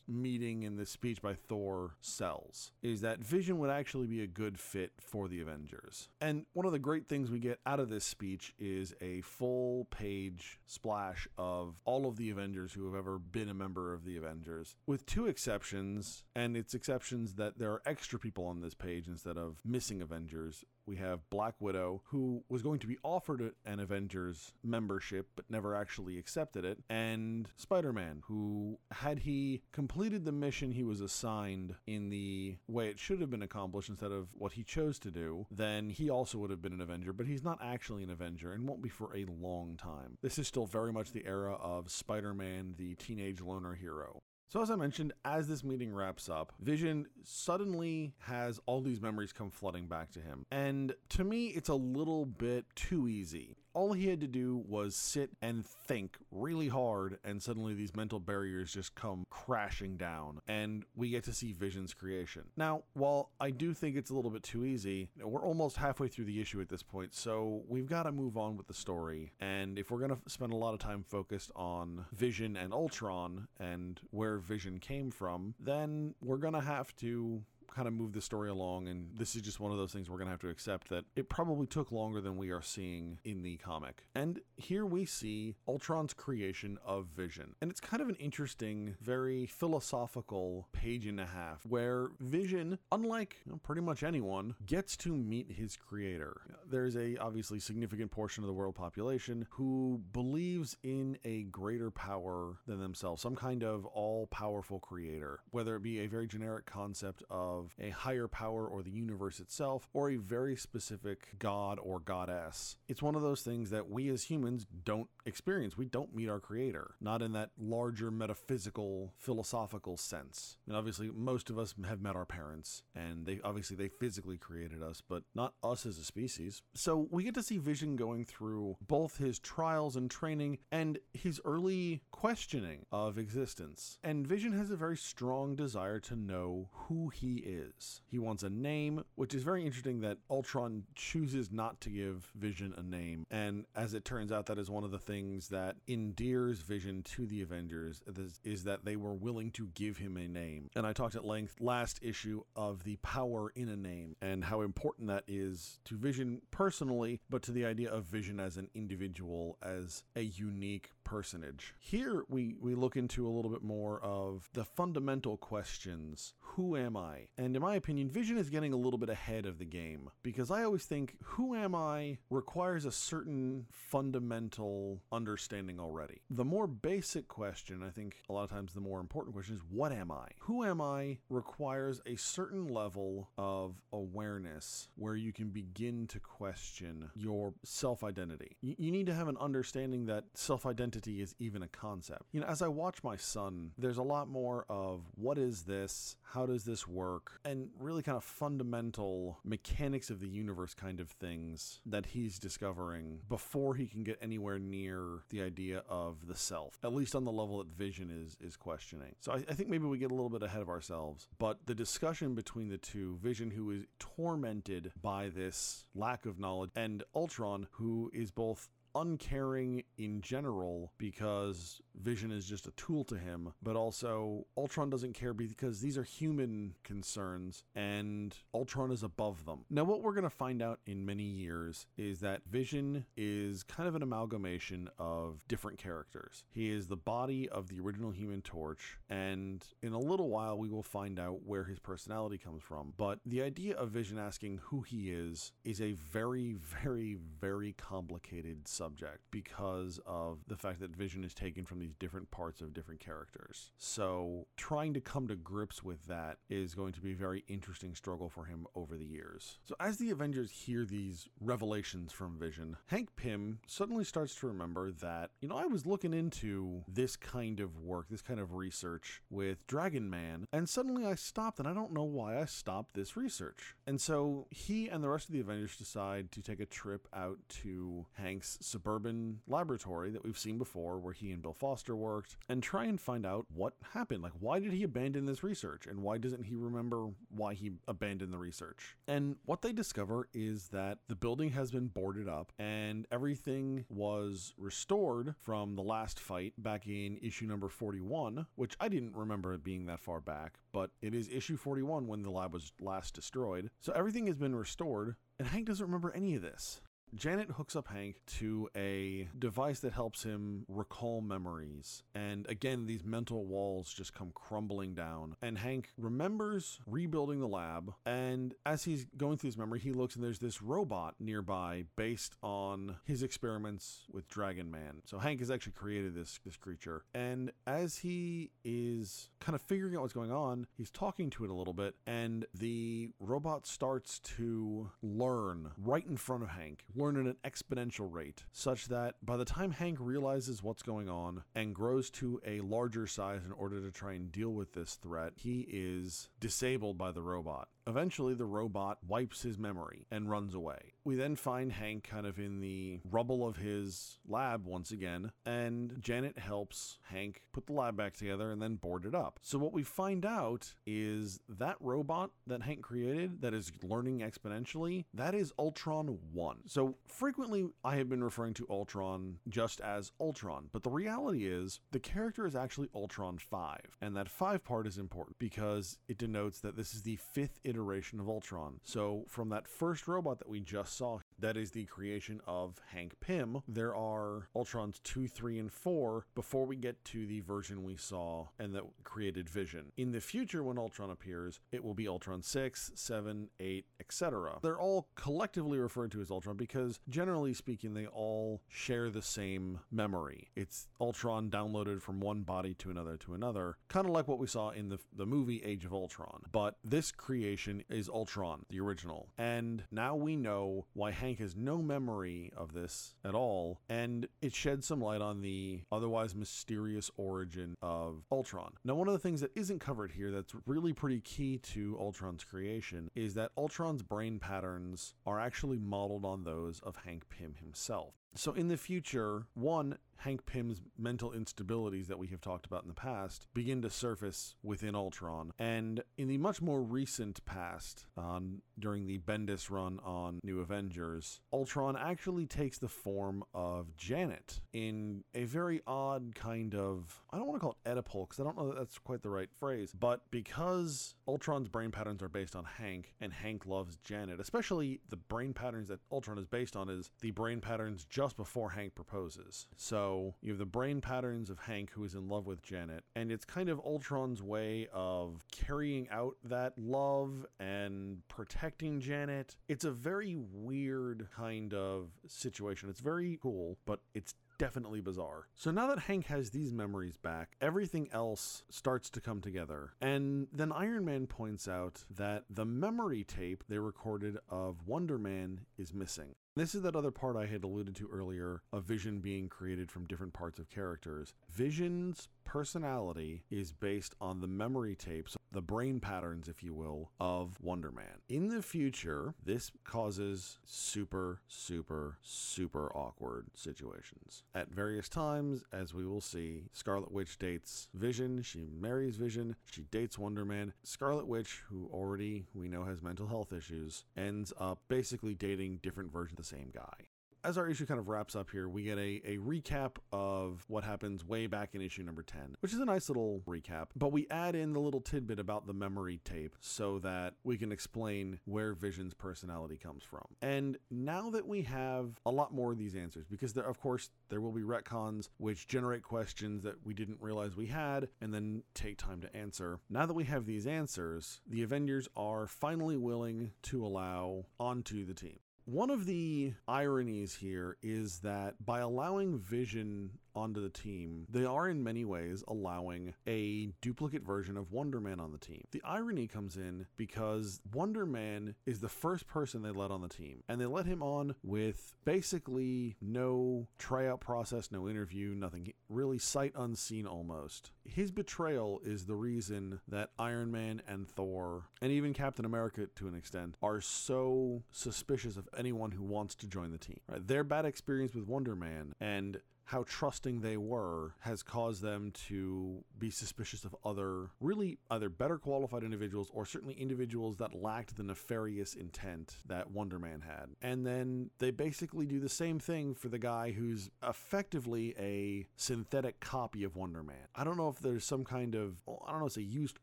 meeting 0.08 0.64
and 0.64 0.78
this 0.78 0.88
speech 0.88 1.20
by 1.20 1.34
Thor 1.34 1.90
sells 2.00 2.72
is 2.82 3.02
that 3.02 3.18
Vision 3.18 3.58
would 3.58 3.68
actually 3.68 4.06
be 4.06 4.22
a 4.22 4.26
good 4.26 4.58
fit 4.58 4.92
for 4.98 5.28
the 5.28 5.42
Avengers. 5.42 6.08
And 6.22 6.46
one 6.54 6.64
of 6.64 6.72
the 6.72 6.78
great 6.78 7.06
things 7.06 7.30
we 7.30 7.38
get 7.38 7.60
out 7.66 7.80
of 7.80 7.90
this 7.90 8.06
speech 8.06 8.54
is 8.58 8.94
a 9.02 9.20
full 9.20 9.84
page 9.90 10.60
splash 10.64 11.28
of 11.36 11.74
all 11.84 12.06
of 12.06 12.16
the 12.16 12.30
Avengers 12.30 12.72
who 12.72 12.86
have 12.86 12.94
ever 12.94 13.18
been 13.18 13.50
a 13.50 13.54
member 13.54 13.92
of 13.92 14.06
the 14.06 14.16
Avengers, 14.16 14.74
with 14.86 15.04
two 15.04 15.26
exceptions, 15.26 16.24
and 16.34 16.56
it's 16.56 16.72
exceptions 16.72 17.34
that 17.34 17.58
there 17.58 17.72
are 17.72 17.82
extra 17.84 18.18
people 18.18 18.46
on 18.46 18.62
this 18.62 18.74
page 18.74 19.06
instead 19.06 19.36
of 19.36 19.60
missing 19.66 20.00
Avengers. 20.00 20.64
We 20.88 20.96
have 20.96 21.28
Black 21.28 21.54
Widow, 21.60 22.00
who 22.06 22.42
was 22.48 22.62
going 22.62 22.78
to 22.78 22.86
be 22.86 22.96
offered 23.02 23.52
an 23.66 23.78
Avengers 23.78 24.54
membership 24.64 25.28
but 25.36 25.44
never 25.50 25.74
actually 25.74 26.18
accepted 26.18 26.64
it, 26.64 26.78
and 26.88 27.46
Spider 27.56 27.92
Man, 27.92 28.22
who, 28.26 28.78
had 28.90 29.18
he 29.18 29.60
completed 29.70 30.24
the 30.24 30.32
mission 30.32 30.72
he 30.72 30.84
was 30.84 31.02
assigned 31.02 31.74
in 31.86 32.08
the 32.08 32.56
way 32.68 32.88
it 32.88 32.98
should 32.98 33.20
have 33.20 33.30
been 33.30 33.42
accomplished 33.42 33.90
instead 33.90 34.12
of 34.12 34.28
what 34.32 34.52
he 34.52 34.64
chose 34.64 34.98
to 35.00 35.10
do, 35.10 35.46
then 35.50 35.90
he 35.90 36.08
also 36.08 36.38
would 36.38 36.50
have 36.50 36.62
been 36.62 36.72
an 36.72 36.80
Avenger, 36.80 37.12
but 37.12 37.26
he's 37.26 37.44
not 37.44 37.58
actually 37.62 38.02
an 38.02 38.10
Avenger 38.10 38.52
and 38.52 38.66
won't 38.66 38.82
be 38.82 38.88
for 38.88 39.14
a 39.14 39.26
long 39.26 39.76
time. 39.76 40.16
This 40.22 40.38
is 40.38 40.48
still 40.48 40.64
very 40.64 40.90
much 40.90 41.12
the 41.12 41.26
era 41.26 41.52
of 41.52 41.90
Spider 41.90 42.32
Man, 42.32 42.76
the 42.78 42.94
teenage 42.94 43.42
loner 43.42 43.74
hero. 43.74 44.22
So, 44.50 44.62
as 44.62 44.70
I 44.70 44.76
mentioned, 44.76 45.12
as 45.26 45.46
this 45.46 45.62
meeting 45.62 45.92
wraps 45.92 46.30
up, 46.30 46.54
Vision 46.58 47.06
suddenly 47.22 48.14
has 48.20 48.58
all 48.64 48.80
these 48.80 48.98
memories 48.98 49.30
come 49.30 49.50
flooding 49.50 49.86
back 49.86 50.10
to 50.12 50.20
him. 50.20 50.46
And 50.50 50.94
to 51.10 51.24
me, 51.24 51.48
it's 51.48 51.68
a 51.68 51.74
little 51.74 52.24
bit 52.24 52.64
too 52.74 53.08
easy. 53.08 53.56
All 53.74 53.92
he 53.92 54.08
had 54.08 54.20
to 54.20 54.26
do 54.26 54.62
was 54.66 54.96
sit 54.96 55.30
and 55.40 55.64
think 55.64 56.16
really 56.30 56.68
hard, 56.68 57.18
and 57.24 57.42
suddenly 57.42 57.74
these 57.74 57.94
mental 57.94 58.20
barriers 58.20 58.72
just 58.72 58.94
come 58.94 59.24
crashing 59.30 59.96
down, 59.96 60.40
and 60.48 60.84
we 60.96 61.10
get 61.10 61.24
to 61.24 61.32
see 61.32 61.52
Vision's 61.52 61.94
creation. 61.94 62.44
Now, 62.56 62.82
while 62.94 63.30
I 63.40 63.50
do 63.50 63.74
think 63.74 63.96
it's 63.96 64.10
a 64.10 64.14
little 64.14 64.30
bit 64.30 64.42
too 64.42 64.64
easy, 64.64 65.10
we're 65.22 65.44
almost 65.44 65.76
halfway 65.76 66.08
through 66.08 66.24
the 66.24 66.40
issue 66.40 66.60
at 66.60 66.68
this 66.68 66.82
point, 66.82 67.14
so 67.14 67.62
we've 67.68 67.88
got 67.88 68.04
to 68.04 68.12
move 68.12 68.36
on 68.36 68.56
with 68.56 68.66
the 68.66 68.74
story. 68.74 69.32
And 69.40 69.78
if 69.78 69.90
we're 69.90 69.98
going 69.98 70.10
to 70.10 70.18
spend 70.28 70.52
a 70.52 70.56
lot 70.56 70.74
of 70.74 70.80
time 70.80 71.04
focused 71.08 71.50
on 71.54 72.06
Vision 72.12 72.56
and 72.56 72.72
Ultron 72.72 73.48
and 73.60 74.00
where 74.10 74.38
Vision 74.38 74.78
came 74.78 75.10
from, 75.10 75.54
then 75.60 76.14
we're 76.20 76.36
going 76.36 76.54
to 76.54 76.60
have 76.60 76.94
to 76.96 77.42
kind 77.74 77.88
of 77.88 77.94
move 77.94 78.12
the 78.12 78.20
story 78.20 78.50
along. 78.50 78.88
And 78.88 79.10
this 79.16 79.36
is 79.36 79.42
just 79.42 79.60
one 79.60 79.72
of 79.72 79.78
those 79.78 79.92
things 79.92 80.08
we're 80.08 80.16
going 80.16 80.26
to 80.26 80.32
have 80.32 80.40
to 80.40 80.48
accept 80.48 80.88
that 80.90 81.04
it 81.16 81.28
probably 81.28 81.66
took 81.66 81.92
longer 81.92 82.20
than 82.20 82.36
we 82.36 82.50
are 82.50 82.62
seeing 82.62 83.18
in 83.24 83.42
the 83.42 83.56
comic. 83.58 84.04
And 84.14 84.40
here 84.56 84.86
we 84.86 85.04
see 85.04 85.56
Ultron's 85.66 86.14
creation 86.14 86.78
of 86.84 87.06
Vision. 87.06 87.54
And 87.60 87.70
it's 87.70 87.80
kind 87.80 88.02
of 88.02 88.08
an 88.08 88.16
interesting, 88.16 88.96
very 89.00 89.46
philosophical 89.46 90.68
page 90.72 91.06
and 91.06 91.20
a 91.20 91.26
half 91.26 91.64
where 91.66 92.08
Vision, 92.20 92.78
unlike 92.92 93.36
you 93.44 93.52
know, 93.52 93.60
pretty 93.62 93.82
much 93.82 94.02
anyone, 94.02 94.54
gets 94.66 94.96
to 94.98 95.14
meet 95.14 95.52
his 95.52 95.76
creator. 95.76 96.40
There's 96.68 96.96
a 96.96 97.16
obviously 97.16 97.60
significant 97.60 98.10
portion 98.10 98.44
of 98.44 98.48
the 98.48 98.54
world 98.54 98.74
population 98.74 99.46
who 99.50 100.00
believes 100.12 100.76
in 100.82 101.18
a 101.24 101.44
greater 101.44 101.90
power 101.90 102.58
than 102.66 102.80
themselves, 102.80 103.22
some 103.22 103.36
kind 103.36 103.62
of 103.62 103.84
all 103.86 104.26
powerful 104.26 104.78
creator, 104.78 105.40
whether 105.50 105.76
it 105.76 105.82
be 105.82 106.00
a 106.00 106.06
very 106.06 106.26
generic 106.26 106.66
concept 106.66 107.22
of 107.58 107.74
a 107.80 107.90
higher 107.90 108.28
power 108.28 108.66
or 108.66 108.82
the 108.82 108.90
universe 108.90 109.40
itself, 109.40 109.88
or 109.92 110.10
a 110.10 110.16
very 110.16 110.56
specific 110.56 111.38
god 111.38 111.78
or 111.82 112.00
goddess. 112.00 112.76
It's 112.88 113.02
one 113.02 113.14
of 113.14 113.22
those 113.22 113.42
things 113.42 113.70
that 113.70 113.90
we 113.90 114.08
as 114.08 114.24
humans 114.24 114.66
don't 114.84 115.08
experience. 115.26 115.76
We 115.76 115.84
don't 115.86 116.14
meet 116.14 116.28
our 116.28 116.40
creator, 116.40 116.94
not 117.00 117.22
in 117.22 117.32
that 117.32 117.50
larger 117.58 118.10
metaphysical, 118.10 119.12
philosophical 119.18 119.96
sense. 119.96 120.56
And 120.66 120.76
obviously, 120.76 121.10
most 121.14 121.50
of 121.50 121.58
us 121.58 121.74
have 121.86 122.00
met 122.00 122.16
our 122.16 122.24
parents, 122.24 122.82
and 122.94 123.26
they 123.26 123.40
obviously 123.44 123.76
they 123.76 123.88
physically 123.88 124.38
created 124.38 124.82
us, 124.82 125.02
but 125.06 125.24
not 125.34 125.54
us 125.62 125.86
as 125.86 125.98
a 125.98 126.04
species. 126.04 126.62
So 126.74 127.08
we 127.10 127.24
get 127.24 127.34
to 127.34 127.42
see 127.42 127.58
Vision 127.58 127.96
going 127.96 128.24
through 128.24 128.76
both 128.86 129.18
his 129.18 129.38
trials 129.38 129.96
and 129.96 130.10
training 130.10 130.58
and 130.70 130.98
his 131.12 131.40
early 131.44 132.02
questioning 132.10 132.86
of 132.92 133.18
existence. 133.18 133.98
And 134.02 134.26
Vision 134.26 134.52
has 134.52 134.70
a 134.70 134.76
very 134.76 134.96
strong 134.96 135.54
desire 135.54 136.00
to 136.00 136.16
know 136.16 136.68
who 136.72 137.08
he 137.08 137.36
is. 137.48 138.02
He 138.10 138.18
wants 138.18 138.42
a 138.42 138.50
name, 138.50 139.04
which 139.14 139.34
is 139.34 139.42
very 139.42 139.64
interesting 139.64 140.00
that 140.02 140.18
Ultron 140.30 140.84
chooses 140.94 141.50
not 141.50 141.80
to 141.80 141.90
give 141.90 142.30
Vision 142.34 142.74
a 142.76 142.82
name. 142.82 143.26
And 143.30 143.64
as 143.74 143.94
it 143.94 144.04
turns 144.04 144.30
out, 144.30 144.46
that 144.46 144.58
is 144.58 144.70
one 144.70 144.84
of 144.84 144.90
the 144.90 144.98
things 144.98 145.48
that 145.48 145.76
endears 145.86 146.60
Vision 146.60 147.02
to 147.02 147.26
the 147.26 147.42
Avengers 147.42 148.02
is, 148.44 148.64
that 148.64 148.84
they 148.84 148.96
were 148.96 149.14
willing 149.14 149.52
to 149.52 149.68
give 149.74 149.98
him 149.98 150.16
a 150.16 150.28
name. 150.28 150.68
And 150.74 150.84
I 150.84 150.92
talked 150.92 151.14
at 151.14 151.24
length 151.24 151.54
last 151.60 152.00
issue 152.02 152.42
of 152.56 152.82
the 152.84 152.96
power 152.96 153.50
in 153.54 153.68
a 153.68 153.76
name 153.76 154.16
and 154.20 154.44
how 154.44 154.62
important 154.62 155.08
that 155.08 155.24
is 155.28 155.78
to 155.84 155.96
Vision 155.96 156.42
personally, 156.50 157.20
but 157.30 157.42
to 157.42 157.52
the 157.52 157.64
idea 157.64 157.90
of 157.90 158.04
Vision 158.04 158.40
as 158.40 158.56
an 158.56 158.68
individual, 158.74 159.56
as 159.62 160.02
a 160.16 160.22
unique 160.22 160.90
personage. 161.04 161.74
Here 161.78 162.24
we, 162.28 162.56
we 162.60 162.74
look 162.74 162.96
into 162.96 163.26
a 163.26 163.30
little 163.30 163.50
bit 163.50 163.62
more 163.62 163.98
of 164.02 164.50
the 164.52 164.64
fundamental 164.64 165.36
questions 165.38 166.34
Who 166.40 166.76
am 166.76 166.96
I? 166.96 167.28
And 167.38 167.54
in 167.54 167.62
my 167.62 167.76
opinion, 167.76 168.10
Vision 168.10 168.36
is 168.36 168.50
getting 168.50 168.72
a 168.72 168.76
little 168.76 168.98
bit 168.98 169.08
ahead 169.08 169.46
of 169.46 169.58
the 169.58 169.64
game 169.64 170.10
because 170.22 170.50
I 170.50 170.64
always 170.64 170.84
think 170.84 171.16
Who 171.22 171.54
am 171.54 171.74
I 171.74 172.18
requires 172.30 172.84
a 172.84 172.92
certain 172.92 173.66
fundamental 173.70 175.02
understanding 175.12 175.80
already. 175.80 176.20
The 176.30 176.44
more 176.44 176.66
basic 176.66 177.28
question, 177.28 177.82
I 177.82 177.90
think 177.90 178.16
a 178.28 178.32
lot 178.32 178.44
of 178.44 178.50
times 178.50 178.74
the 178.74 178.80
more 178.80 179.00
important 179.00 179.34
question 179.34 179.56
is 179.56 179.62
What 179.70 179.92
am 179.92 180.10
I? 180.10 180.26
Who 180.40 180.64
am 180.64 180.80
I 180.80 181.18
requires 181.30 182.00
a 182.06 182.16
certain 182.16 182.66
level 182.66 183.30
of 183.38 183.80
awareness 183.92 184.88
where 184.96 185.14
you 185.14 185.32
can 185.32 185.48
begin 185.48 186.06
to 186.08 186.20
question 186.20 187.10
your 187.14 187.54
self 187.64 188.04
identity. 188.04 188.56
You, 188.60 188.90
need 188.90 189.06
to 189.06 189.14
have 189.14 189.28
an 189.28 189.36
understanding 189.40 190.06
that 190.06 190.24
self 190.34 190.66
identity 190.66 191.20
is 191.20 191.34
even 191.38 191.62
a 191.62 191.68
concept. 191.68 192.22
You 192.32 192.40
know, 192.40 192.46
as 192.46 192.62
I 192.62 192.68
watch 192.68 193.02
my 193.02 193.16
son, 193.16 193.72
there's 193.78 193.98
a 193.98 194.02
lot 194.02 194.28
more 194.28 194.64
of 194.68 195.02
what 195.14 195.38
is 195.38 195.62
this? 195.62 196.16
How 196.22 196.46
does 196.46 196.64
this 196.64 196.86
work? 196.86 197.27
And 197.44 197.68
really 197.78 198.02
kind 198.02 198.16
of 198.16 198.24
fundamental 198.24 199.38
mechanics 199.44 200.10
of 200.10 200.20
the 200.20 200.28
universe 200.28 200.74
kind 200.74 201.00
of 201.00 201.10
things 201.10 201.80
that 201.86 202.06
he's 202.06 202.38
discovering 202.38 203.20
before 203.28 203.74
he 203.74 203.86
can 203.86 204.04
get 204.04 204.18
anywhere 204.20 204.58
near 204.58 205.20
the 205.30 205.42
idea 205.42 205.82
of 205.88 206.26
the 206.26 206.34
self, 206.34 206.78
at 206.84 206.92
least 206.92 207.14
on 207.14 207.24
the 207.24 207.32
level 207.32 207.58
that 207.58 207.68
Vision 207.68 208.10
is 208.10 208.36
is 208.40 208.56
questioning. 208.56 209.14
So 209.20 209.32
I, 209.32 209.36
I 209.48 209.54
think 209.54 209.68
maybe 209.68 209.86
we 209.86 209.98
get 209.98 210.10
a 210.10 210.14
little 210.14 210.30
bit 210.30 210.42
ahead 210.42 210.62
of 210.62 210.68
ourselves. 210.68 211.28
But 211.38 211.66
the 211.66 211.74
discussion 211.74 212.34
between 212.34 212.68
the 212.68 212.78
two, 212.78 213.18
Vision, 213.22 213.50
who 213.50 213.70
is 213.70 213.84
tormented 213.98 214.92
by 215.00 215.28
this 215.28 215.86
lack 215.94 216.26
of 216.26 216.38
knowledge, 216.38 216.70
and 216.76 217.02
Ultron, 217.14 217.66
who 217.72 218.10
is 218.12 218.30
both 218.30 218.68
uncaring 218.94 219.84
in 219.96 220.20
general 220.20 220.92
because 220.98 221.80
Vision 222.00 222.30
is 222.30 222.46
just 222.46 222.66
a 222.66 222.72
tool 222.72 223.04
to 223.04 223.16
him, 223.16 223.52
but 223.62 223.76
also 223.76 224.46
Ultron 224.56 224.90
doesn't 224.90 225.14
care 225.14 225.34
because 225.34 225.80
these 225.80 225.98
are 225.98 226.02
human 226.02 226.74
concerns 226.84 227.64
and 227.74 228.36
Ultron 228.54 228.90
is 228.90 229.02
above 229.02 229.44
them. 229.44 229.64
Now, 229.70 229.84
what 229.84 230.02
we're 230.02 230.12
going 230.12 230.24
to 230.24 230.30
find 230.30 230.62
out 230.62 230.80
in 230.86 231.04
many 231.04 231.24
years 231.24 231.86
is 231.96 232.20
that 232.20 232.42
Vision 232.46 233.06
is 233.16 233.62
kind 233.62 233.88
of 233.88 233.94
an 233.94 234.02
amalgamation 234.02 234.88
of 234.98 235.46
different 235.48 235.78
characters. 235.78 236.44
He 236.50 236.70
is 236.70 236.86
the 236.86 236.96
body 236.96 237.48
of 237.48 237.68
the 237.68 237.80
original 237.80 238.10
Human 238.10 238.42
Torch, 238.42 238.98
and 239.08 239.64
in 239.82 239.92
a 239.92 239.98
little 239.98 240.28
while, 240.28 240.58
we 240.58 240.68
will 240.68 240.82
find 240.82 241.18
out 241.18 241.44
where 241.44 241.64
his 241.64 241.78
personality 241.78 242.38
comes 242.38 242.62
from. 242.62 242.92
But 242.96 243.20
the 243.26 243.42
idea 243.42 243.76
of 243.76 243.90
Vision 243.90 244.18
asking 244.18 244.60
who 244.64 244.82
he 244.82 245.10
is 245.10 245.52
is 245.64 245.80
a 245.80 245.92
very, 245.92 246.54
very, 246.54 247.16
very 247.40 247.72
complicated 247.72 248.68
subject 248.68 249.20
because 249.30 250.00
of 250.06 250.38
the 250.46 250.56
fact 250.56 250.80
that 250.80 250.94
Vision 250.94 251.24
is 251.24 251.34
taken 251.34 251.64
from 251.64 251.80
these 251.88 251.96
different 251.96 252.30
parts 252.30 252.60
of 252.60 252.74
different 252.74 253.00
characters. 253.00 253.72
So, 253.78 254.46
trying 254.56 254.94
to 254.94 255.00
come 255.00 255.28
to 255.28 255.36
grips 255.36 255.82
with 255.82 256.06
that 256.06 256.38
is 256.48 256.74
going 256.74 256.92
to 256.92 257.00
be 257.00 257.12
a 257.12 257.16
very 257.16 257.44
interesting 257.48 257.94
struggle 257.94 258.28
for 258.28 258.44
him 258.44 258.66
over 258.74 258.96
the 258.96 259.06
years. 259.06 259.58
So, 259.64 259.74
as 259.80 259.96
the 259.96 260.10
Avengers 260.10 260.50
hear 260.50 260.84
these 260.84 261.28
revelations 261.40 262.12
from 262.12 262.38
Vision, 262.38 262.76
Hank 262.86 263.16
Pym 263.16 263.60
suddenly 263.66 264.04
starts 264.04 264.34
to 264.36 264.46
remember 264.46 264.92
that, 264.92 265.30
you 265.40 265.48
know, 265.48 265.56
I 265.56 265.66
was 265.66 265.86
looking 265.86 266.14
into 266.14 266.82
this 266.88 267.16
kind 267.16 267.60
of 267.60 267.78
work, 267.78 268.08
this 268.10 268.22
kind 268.22 268.40
of 268.40 268.54
research 268.54 269.22
with 269.30 269.66
Dragon 269.66 270.10
Man, 270.10 270.46
and 270.52 270.68
suddenly 270.68 271.06
I 271.06 271.14
stopped, 271.14 271.58
and 271.58 271.68
I 271.68 271.74
don't 271.74 271.92
know 271.92 272.04
why 272.04 272.38
I 272.40 272.44
stopped 272.44 272.94
this 272.94 273.16
research. 273.16 273.76
And 273.86 274.00
so 274.00 274.46
he 274.50 274.88
and 274.88 275.02
the 275.02 275.08
rest 275.08 275.28
of 275.28 275.32
the 275.32 275.40
Avengers 275.40 275.76
decide 275.76 276.30
to 276.32 276.42
take 276.42 276.60
a 276.60 276.66
trip 276.66 277.08
out 277.14 277.38
to 277.62 278.06
Hank's 278.14 278.58
suburban 278.60 279.40
laboratory 279.46 280.10
that 280.10 280.24
we've 280.24 280.38
seen 280.38 280.58
before, 280.58 280.98
where 280.98 281.12
he 281.12 281.30
and 281.30 281.42
Bill 281.42 281.52
Foster 281.52 281.77
worked, 281.86 282.36
and 282.48 282.62
try 282.62 282.84
and 282.84 283.00
find 283.00 283.24
out 283.26 283.46
what 283.52 283.74
happened. 283.92 284.22
Like, 284.22 284.32
why 284.38 284.58
did 284.60 284.72
he 284.72 284.82
abandon 284.82 285.26
this 285.26 285.42
research? 285.42 285.86
And 285.86 286.02
why 286.02 286.18
doesn't 286.18 286.44
he 286.44 286.54
remember 286.54 287.08
why 287.30 287.54
he 287.54 287.72
abandoned 287.86 288.32
the 288.32 288.38
research? 288.38 288.96
And 289.06 289.36
what 289.44 289.62
they 289.62 289.72
discover 289.72 290.28
is 290.32 290.68
that 290.68 290.98
the 291.08 291.14
building 291.14 291.50
has 291.50 291.70
been 291.70 291.88
boarded 291.88 292.28
up 292.28 292.52
and 292.58 293.06
everything 293.10 293.84
was 293.88 294.54
restored 294.56 295.34
from 295.40 295.74
the 295.74 295.82
last 295.82 296.18
fight 296.20 296.54
back 296.58 296.86
in 296.86 297.18
issue 297.22 297.46
number 297.46 297.68
41, 297.68 298.46
which 298.56 298.76
I 298.80 298.88
didn't 298.88 299.14
remember 299.14 299.54
it 299.54 299.64
being 299.64 299.86
that 299.86 300.00
far 300.00 300.20
back, 300.20 300.58
but 300.72 300.90
it 301.02 301.14
is 301.14 301.28
issue 301.28 301.56
41 301.56 302.06
when 302.06 302.22
the 302.22 302.30
lab 302.30 302.52
was 302.52 302.72
last 302.80 303.14
destroyed. 303.14 303.70
So 303.80 303.92
everything 303.92 304.26
has 304.26 304.36
been 304.36 304.54
restored, 304.54 305.16
and 305.38 305.48
Hank 305.48 305.66
doesn't 305.66 305.84
remember 305.84 306.12
any 306.14 306.34
of 306.34 306.42
this. 306.42 306.80
Janet 307.14 307.50
hooks 307.52 307.74
up 307.74 307.88
Hank 307.88 308.16
to 308.26 308.68
a 308.76 309.28
device 309.38 309.80
that 309.80 309.92
helps 309.92 310.22
him 310.22 310.64
recall 310.68 311.20
memories. 311.20 312.02
And 312.14 312.46
again, 312.48 312.86
these 312.86 313.04
mental 313.04 313.46
walls 313.46 313.92
just 313.92 314.14
come 314.14 314.30
crumbling 314.34 314.94
down. 314.94 315.36
And 315.42 315.58
Hank 315.58 315.90
remembers 315.96 316.80
rebuilding 316.86 317.40
the 317.40 317.48
lab. 317.48 317.94
And 318.04 318.54
as 318.66 318.84
he's 318.84 319.06
going 319.16 319.38
through 319.38 319.48
his 319.48 319.58
memory, 319.58 319.80
he 319.80 319.92
looks 319.92 320.16
and 320.16 320.24
there's 320.24 320.38
this 320.38 320.62
robot 320.62 321.14
nearby 321.18 321.84
based 321.96 322.34
on 322.42 322.96
his 323.04 323.22
experiments 323.22 324.04
with 324.12 324.28
Dragon 324.28 324.70
Man. 324.70 325.02
So 325.06 325.18
Hank 325.18 325.40
has 325.40 325.50
actually 325.50 325.72
created 325.72 326.14
this, 326.14 326.38
this 326.44 326.56
creature. 326.56 327.04
And 327.14 327.52
as 327.66 327.98
he 327.98 328.50
is 328.64 329.30
kind 329.40 329.54
of 329.54 329.62
figuring 329.62 329.96
out 329.96 330.02
what's 330.02 330.12
going 330.12 330.32
on, 330.32 330.66
he's 330.76 330.90
talking 330.90 331.30
to 331.30 331.44
it 331.44 331.50
a 331.50 331.54
little 331.54 331.74
bit. 331.74 331.94
And 332.06 332.46
the 332.54 333.10
robot 333.18 333.66
starts 333.66 334.18
to 334.36 334.90
learn 335.02 335.72
right 335.78 336.06
in 336.06 336.16
front 336.16 336.42
of 336.42 336.50
Hank 336.50 336.84
learn 336.98 337.16
at 337.16 337.26
an 337.26 337.36
exponential 337.44 338.12
rate, 338.12 338.44
such 338.52 338.88
that 338.88 339.14
by 339.22 339.36
the 339.36 339.44
time 339.44 339.70
Hank 339.70 339.98
realizes 340.00 340.62
what's 340.62 340.82
going 340.82 341.08
on 341.08 341.44
and 341.54 341.74
grows 341.74 342.10
to 342.10 342.40
a 342.46 342.60
larger 342.60 343.06
size 343.06 343.44
in 343.44 343.52
order 343.52 343.80
to 343.80 343.90
try 343.90 344.12
and 344.14 344.32
deal 344.32 344.50
with 344.50 344.72
this 344.72 344.94
threat, 344.94 345.32
he 345.36 345.66
is 345.70 346.28
disabled 346.40 346.98
by 346.98 347.12
the 347.12 347.22
robot. 347.22 347.68
Eventually, 347.88 348.34
the 348.34 348.44
robot 348.44 348.98
wipes 349.06 349.40
his 349.40 349.58
memory 349.58 350.06
and 350.10 350.30
runs 350.30 350.54
away. 350.54 350.92
We 351.04 351.14
then 351.16 351.36
find 351.36 351.72
Hank 351.72 352.04
kind 352.04 352.26
of 352.26 352.38
in 352.38 352.60
the 352.60 353.00
rubble 353.10 353.48
of 353.48 353.56
his 353.56 354.18
lab 354.28 354.66
once 354.66 354.90
again, 354.90 355.32
and 355.46 355.96
Janet 355.98 356.38
helps 356.38 356.98
Hank 357.04 357.40
put 357.50 357.66
the 357.66 357.72
lab 357.72 357.96
back 357.96 358.14
together 358.14 358.50
and 358.50 358.60
then 358.60 358.74
board 358.74 359.06
it 359.06 359.14
up. 359.14 359.40
So, 359.42 359.56
what 359.58 359.72
we 359.72 359.84
find 359.84 360.26
out 360.26 360.74
is 360.86 361.40
that 361.48 361.76
robot 361.80 362.30
that 362.46 362.60
Hank 362.60 362.82
created 362.82 363.40
that 363.40 363.54
is 363.54 363.72
learning 363.82 364.18
exponentially, 364.18 365.06
that 365.14 365.34
is 365.34 365.54
Ultron 365.58 366.18
1. 366.32 366.56
So, 366.66 366.96
frequently 367.06 367.68
I 367.82 367.96
have 367.96 368.10
been 368.10 368.22
referring 368.22 368.52
to 368.54 368.66
Ultron 368.68 369.38
just 369.48 369.80
as 369.80 370.12
Ultron, 370.20 370.68
but 370.72 370.82
the 370.82 370.90
reality 370.90 371.46
is 371.46 371.80
the 371.92 372.00
character 372.00 372.46
is 372.46 372.54
actually 372.54 372.90
Ultron 372.94 373.38
5, 373.38 373.78
and 374.02 374.14
that 374.14 374.28
5 374.28 374.62
part 374.62 374.86
is 374.86 374.98
important 374.98 375.38
because 375.38 375.96
it 376.06 376.18
denotes 376.18 376.60
that 376.60 376.76
this 376.76 376.92
is 376.92 377.00
the 377.00 377.16
fifth 377.16 377.58
iteration 377.64 377.77
of 378.20 378.28
Ultron. 378.28 378.80
So, 378.84 379.24
from 379.28 379.48
that 379.50 379.68
first 379.68 380.08
robot 380.08 380.38
that 380.38 380.48
we 380.48 380.60
just 380.60 380.96
saw, 380.96 381.18
that 381.38 381.56
is 381.56 381.70
the 381.70 381.84
creation 381.84 382.40
of 382.46 382.80
Hank 382.92 383.14
Pym, 383.20 383.62
there 383.68 383.94
are 383.94 384.48
Ultrons 384.56 385.00
2, 385.02 385.28
3, 385.28 385.58
and 385.58 385.72
4 385.72 386.26
before 386.34 386.66
we 386.66 386.76
get 386.76 387.04
to 387.06 387.26
the 387.26 387.40
version 387.40 387.84
we 387.84 387.96
saw 387.96 388.48
and 388.58 388.74
that 388.74 388.84
created 389.04 389.48
Vision. 389.48 389.92
In 389.96 390.12
the 390.12 390.20
future, 390.20 390.62
when 390.62 390.78
Ultron 390.78 391.10
appears, 391.10 391.60
it 391.72 391.84
will 391.84 391.94
be 391.94 392.08
Ultron 392.08 392.42
6, 392.42 392.92
7, 392.94 393.48
8, 393.60 393.84
etc. 394.00 394.58
They're 394.62 394.80
all 394.80 395.08
collectively 395.14 395.78
referred 395.78 396.12
to 396.12 396.20
as 396.20 396.30
Ultron 396.30 396.56
because, 396.56 397.00
generally 397.08 397.54
speaking, 397.54 397.94
they 397.94 398.06
all 398.06 398.60
share 398.68 399.10
the 399.10 399.22
same 399.22 399.80
memory. 399.90 400.48
It's 400.56 400.88
Ultron 401.00 401.50
downloaded 401.50 402.02
from 402.02 402.20
one 402.20 402.42
body 402.42 402.74
to 402.74 402.90
another 402.90 403.16
to 403.18 403.34
another, 403.34 403.76
kind 403.88 404.06
of 404.06 404.12
like 404.12 404.28
what 404.28 404.38
we 404.38 404.46
saw 404.46 404.70
in 404.70 404.88
the, 404.88 404.98
the 405.14 405.26
movie 405.26 405.62
Age 405.64 405.84
of 405.84 405.92
Ultron. 405.92 406.42
But 406.50 406.76
this 406.84 407.12
creation 407.12 407.84
is 407.88 408.08
Ultron, 408.08 408.64
the 408.70 408.80
original. 408.80 409.28
And 409.38 409.84
now 409.90 410.16
we 410.16 410.36
know 410.36 410.86
why 410.94 411.10
Hank 411.10 411.27
has 411.34 411.56
no 411.56 411.78
memory 411.78 412.52
of 412.56 412.72
this 412.72 413.14
at 413.24 413.34
all, 413.34 413.80
and 413.88 414.28
it 414.40 414.54
sheds 414.54 414.86
some 414.86 415.00
light 415.00 415.20
on 415.20 415.42
the 415.42 415.82
otherwise 415.90 416.34
mysterious 416.34 417.10
origin 417.16 417.76
of 417.82 418.24
Ultron. 418.30 418.72
Now, 418.84 418.94
one 418.94 419.08
of 419.08 419.12
the 419.12 419.18
things 419.18 419.40
that 419.40 419.52
isn't 419.54 419.80
covered 419.80 420.12
here 420.12 420.30
that's 420.30 420.54
really 420.66 420.92
pretty 420.92 421.20
key 421.20 421.58
to 421.58 421.96
Ultron's 421.98 422.44
creation 422.44 423.10
is 423.14 423.34
that 423.34 423.52
Ultron's 423.56 424.02
brain 424.02 424.38
patterns 424.38 425.14
are 425.26 425.40
actually 425.40 425.78
modeled 425.78 426.24
on 426.24 426.44
those 426.44 426.80
of 426.80 426.96
Hank 426.96 427.28
Pym 427.28 427.54
himself. 427.58 428.14
So, 428.34 428.52
in 428.52 428.68
the 428.68 428.76
future, 428.76 429.46
one, 429.54 429.98
Hank 430.18 430.46
Pym's 430.46 430.80
mental 430.98 431.30
instabilities 431.30 432.08
that 432.08 432.18
we 432.18 432.26
have 432.28 432.40
talked 432.40 432.66
about 432.66 432.82
in 432.82 432.88
the 432.88 432.94
past 432.94 433.46
begin 433.54 433.82
to 433.82 433.90
surface 433.90 434.56
within 434.62 434.94
Ultron. 434.94 435.52
And 435.58 436.02
in 436.16 436.28
the 436.28 436.38
much 436.38 436.60
more 436.60 436.82
recent 436.82 437.44
past, 437.44 438.06
um, 438.16 438.62
during 438.78 439.06
the 439.06 439.18
Bendis 439.18 439.70
run 439.70 440.00
on 440.04 440.40
New 440.42 440.60
Avengers, 440.60 441.40
Ultron 441.52 441.96
actually 441.96 442.46
takes 442.46 442.78
the 442.78 442.88
form 442.88 443.44
of 443.54 443.96
Janet 443.96 444.60
in 444.72 445.22
a 445.34 445.44
very 445.44 445.80
odd 445.86 446.34
kind 446.34 446.74
of, 446.74 447.22
I 447.30 447.38
don't 447.38 447.46
want 447.46 447.60
to 447.60 447.60
call 447.60 447.76
it 447.84 447.88
Oedipal, 447.88 448.28
because 448.28 448.40
I 448.40 448.44
don't 448.44 448.56
know 448.56 448.68
that 448.68 448.76
that's 448.76 448.98
quite 448.98 449.22
the 449.22 449.30
right 449.30 449.50
phrase, 449.58 449.92
but 449.98 450.22
because 450.30 451.14
Ultron's 451.28 451.68
brain 451.68 451.90
patterns 451.92 452.22
are 452.22 452.28
based 452.28 452.56
on 452.56 452.64
Hank, 452.64 453.14
and 453.20 453.32
Hank 453.32 453.66
loves 453.66 453.96
Janet, 453.98 454.40
especially 454.40 455.00
the 455.08 455.16
brain 455.16 455.54
patterns 455.54 455.88
that 455.88 456.00
Ultron 456.10 456.38
is 456.38 456.46
based 456.46 456.76
on 456.76 456.88
is 456.88 457.10
the 457.20 457.30
brain 457.30 457.60
patterns 457.60 458.04
just 458.18 458.36
before 458.36 458.70
Hank 458.70 458.96
proposes. 458.96 459.68
So 459.76 460.34
you 460.42 460.50
have 460.50 460.58
the 460.58 460.66
brain 460.66 461.00
patterns 461.00 461.50
of 461.50 461.60
Hank, 461.60 461.90
who 461.92 462.02
is 462.02 462.14
in 462.14 462.28
love 462.28 462.48
with 462.48 462.64
Janet, 462.64 463.04
and 463.14 463.30
it's 463.30 463.44
kind 463.44 463.68
of 463.68 463.78
Ultron's 463.78 464.42
way 464.42 464.88
of 464.92 465.44
carrying 465.52 466.08
out 466.10 466.34
that 466.42 466.72
love 466.76 467.46
and 467.60 468.26
protecting 468.26 469.00
Janet. 469.00 469.54
It's 469.68 469.84
a 469.84 469.92
very 469.92 470.36
weird 470.52 471.28
kind 471.32 471.72
of 471.72 472.08
situation. 472.26 472.90
It's 472.90 472.98
very 472.98 473.38
cool, 473.40 473.78
but 473.86 474.00
it's 474.14 474.34
definitely 474.58 475.00
bizarre. 475.00 475.46
So 475.54 475.70
now 475.70 475.86
that 475.86 476.00
Hank 476.00 476.26
has 476.26 476.50
these 476.50 476.72
memories 476.72 477.16
back, 477.16 477.54
everything 477.60 478.08
else 478.12 478.64
starts 478.68 479.08
to 479.10 479.20
come 479.20 479.40
together. 479.40 479.92
And 480.00 480.48
then 480.52 480.72
Iron 480.72 481.04
Man 481.04 481.28
points 481.28 481.68
out 481.68 482.04
that 482.10 482.42
the 482.50 482.64
memory 482.64 483.22
tape 483.22 483.62
they 483.68 483.78
recorded 483.78 484.38
of 484.48 484.88
Wonder 484.88 485.18
Man 485.18 485.60
is 485.78 485.94
missing. 485.94 486.34
This 486.56 486.74
is 486.74 486.82
that 486.82 486.96
other 486.96 487.12
part 487.12 487.36
I 487.36 487.46
had 487.46 487.62
alluded 487.62 487.94
to 487.96 488.08
earlier 488.12 488.62
of 488.72 488.82
Vision 488.82 489.20
being 489.20 489.48
created 489.48 489.92
from 489.92 490.06
different 490.06 490.32
parts 490.32 490.58
of 490.58 490.68
characters. 490.68 491.34
Vision's 491.50 492.26
personality 492.44 493.44
is 493.50 493.72
based 493.72 494.14
on 494.20 494.40
the 494.40 494.46
memory 494.48 494.96
tapes, 494.96 495.36
the 495.52 495.60
brain 495.60 496.00
patterns, 496.00 496.48
if 496.48 496.62
you 496.62 496.74
will, 496.74 497.10
of 497.20 497.58
Wonder 497.60 497.92
Man. 497.92 498.22
In 498.28 498.48
the 498.48 498.62
future, 498.62 499.34
this 499.44 499.70
causes 499.84 500.58
super, 500.64 501.42
super, 501.46 502.18
super 502.22 502.90
awkward 502.96 503.48
situations. 503.54 504.44
At 504.54 504.70
various 504.70 505.08
times, 505.08 505.62
as 505.72 505.92
we 505.92 506.06
will 506.06 506.22
see, 506.22 506.64
Scarlet 506.72 507.12
Witch 507.12 507.38
dates 507.38 507.88
Vision, 507.94 508.42
she 508.42 508.66
marries 508.80 509.16
Vision, 509.16 509.54
she 509.70 509.82
dates 509.82 510.18
Wonder 510.18 510.44
Man. 510.44 510.72
Scarlet 510.82 511.26
Witch, 511.26 511.62
who 511.68 511.88
already 511.92 512.46
we 512.54 512.68
know 512.68 512.84
has 512.84 513.02
mental 513.02 513.26
health 513.26 513.52
issues, 513.52 514.04
ends 514.16 514.52
up 514.58 514.80
basically 514.88 515.34
dating 515.34 515.80
different 515.82 516.10
versions 516.10 516.38
of 516.38 516.44
the 516.44 516.47
same 516.48 516.70
guy. 516.74 517.08
as 517.44 517.56
our 517.56 517.68
issue 517.68 517.86
kind 517.86 518.00
of 518.00 518.08
wraps 518.08 518.34
up 518.34 518.50
here, 518.50 518.68
we 518.68 518.82
get 518.82 518.98
a, 518.98 519.22
a 519.24 519.38
recap 519.38 519.96
of 520.12 520.64
what 520.68 520.84
happens 520.84 521.24
way 521.24 521.46
back 521.46 521.74
in 521.74 521.80
issue 521.80 522.02
number 522.02 522.22
10, 522.22 522.56
which 522.60 522.72
is 522.72 522.80
a 522.80 522.84
nice 522.84 523.08
little 523.08 523.40
recap. 523.46 523.86
But 523.96 524.12
we 524.12 524.26
add 524.30 524.54
in 524.54 524.72
the 524.72 524.80
little 524.80 525.00
tidbit 525.00 525.38
about 525.38 525.66
the 525.66 525.72
memory 525.72 526.20
tape 526.24 526.56
so 526.60 526.98
that 527.00 527.34
we 527.44 527.56
can 527.56 527.72
explain 527.72 528.40
where 528.44 528.74
Vision's 528.74 529.14
personality 529.14 529.76
comes 529.76 530.02
from. 530.02 530.26
And 530.42 530.76
now 530.90 531.30
that 531.30 531.46
we 531.46 531.62
have 531.62 532.20
a 532.26 532.30
lot 532.30 532.52
more 532.52 532.72
of 532.72 532.78
these 532.78 532.96
answers, 532.96 533.26
because 533.26 533.52
there, 533.52 533.64
of 533.64 533.80
course 533.80 534.10
there 534.28 534.40
will 534.40 534.52
be 534.52 534.62
retcons 534.62 535.28
which 535.38 535.68
generate 535.68 536.02
questions 536.02 536.64
that 536.64 536.84
we 536.84 536.92
didn't 536.94 537.18
realize 537.20 537.56
we 537.56 537.66
had 537.66 538.08
and 538.20 538.34
then 538.34 538.62
take 538.74 538.98
time 538.98 539.20
to 539.20 539.36
answer. 539.36 539.78
Now 539.88 540.06
that 540.06 540.14
we 540.14 540.24
have 540.24 540.44
these 540.44 540.66
answers, 540.66 541.40
the 541.48 541.62
Avengers 541.62 542.08
are 542.16 542.46
finally 542.46 542.96
willing 542.96 543.52
to 543.62 543.84
allow 543.84 544.46
onto 544.58 545.04
the 545.04 545.14
team. 545.14 545.38
One 545.70 545.90
of 545.90 546.06
the 546.06 546.54
ironies 546.66 547.34
here 547.34 547.76
is 547.82 548.20
that 548.20 548.54
by 548.64 548.78
allowing 548.78 549.38
Vision 549.38 550.12
onto 550.38 550.62
the 550.62 550.68
team, 550.70 551.26
they 551.28 551.44
are 551.44 551.68
in 551.68 551.82
many 551.82 552.04
ways 552.04 552.44
allowing 552.48 553.14
a 553.26 553.72
duplicate 553.80 554.22
version 554.22 554.56
of 554.56 554.72
Wonder 554.72 555.00
Man 555.00 555.20
on 555.20 555.32
the 555.32 555.38
team. 555.38 555.64
The 555.72 555.82
irony 555.84 556.26
comes 556.26 556.56
in 556.56 556.86
because 556.96 557.60
Wonder 557.72 558.06
Man 558.06 558.54
is 558.66 558.80
the 558.80 558.88
first 558.88 559.26
person 559.26 559.62
they 559.62 559.70
let 559.70 559.90
on 559.90 560.02
the 560.02 560.08
team, 560.08 560.42
and 560.48 560.60
they 560.60 560.66
let 560.66 560.86
him 560.86 561.02
on 561.02 561.34
with 561.42 561.94
basically 562.04 562.96
no 563.00 563.66
tryout 563.78 564.20
process, 564.20 564.70
no 564.70 564.88
interview, 564.88 565.34
nothing 565.34 565.72
really 565.88 566.18
sight 566.18 566.52
unseen 566.56 567.06
almost. 567.06 567.72
His 567.84 568.10
betrayal 568.10 568.80
is 568.84 569.06
the 569.06 569.16
reason 569.16 569.80
that 569.88 570.10
Iron 570.18 570.50
Man 570.50 570.82
and 570.86 571.08
Thor, 571.08 571.64
and 571.80 571.90
even 571.90 572.12
Captain 572.14 572.44
America 572.44 572.86
to 572.96 573.08
an 573.08 573.14
extent, 573.14 573.56
are 573.62 573.80
so 573.80 574.62
suspicious 574.70 575.36
of 575.36 575.48
anyone 575.56 575.92
who 575.92 576.04
wants 576.04 576.34
to 576.36 576.46
join 576.46 576.70
the 576.70 576.78
team. 576.78 577.00
Right? 577.08 577.26
Their 577.26 577.44
bad 577.44 577.64
experience 577.64 578.14
with 578.14 578.26
Wonder 578.26 578.54
Man 578.54 578.92
and 579.00 579.40
how 579.68 579.84
trusting 579.86 580.40
they 580.40 580.56
were 580.56 581.12
has 581.20 581.42
caused 581.42 581.82
them 581.82 582.10
to 582.12 582.82
be 582.98 583.10
suspicious 583.10 583.66
of 583.66 583.76
other, 583.84 584.30
really 584.40 584.78
either 584.90 585.10
better 585.10 585.36
qualified 585.36 585.82
individuals 585.82 586.30
or 586.32 586.46
certainly 586.46 586.72
individuals 586.74 587.36
that 587.36 587.54
lacked 587.54 587.94
the 587.94 588.02
nefarious 588.02 588.72
intent 588.72 589.36
that 589.46 589.70
Wonder 589.70 589.98
Man 589.98 590.22
had. 590.22 590.46
And 590.62 590.86
then 590.86 591.28
they 591.38 591.50
basically 591.50 592.06
do 592.06 592.18
the 592.18 592.30
same 592.30 592.58
thing 592.58 592.94
for 592.94 593.10
the 593.10 593.18
guy 593.18 593.50
who's 593.50 593.90
effectively 594.02 594.94
a 594.98 595.46
synthetic 595.56 596.18
copy 596.18 596.64
of 596.64 596.74
Wonder 596.74 597.02
Man. 597.02 597.28
I 597.34 597.44
don't 597.44 597.58
know 597.58 597.68
if 597.68 597.78
there's 597.78 598.06
some 598.06 598.24
kind 598.24 598.54
of, 598.54 598.78
I 599.06 599.10
don't 599.10 599.20
know, 599.20 599.26
it's 599.26 599.36
a 599.36 599.42
used 599.42 599.82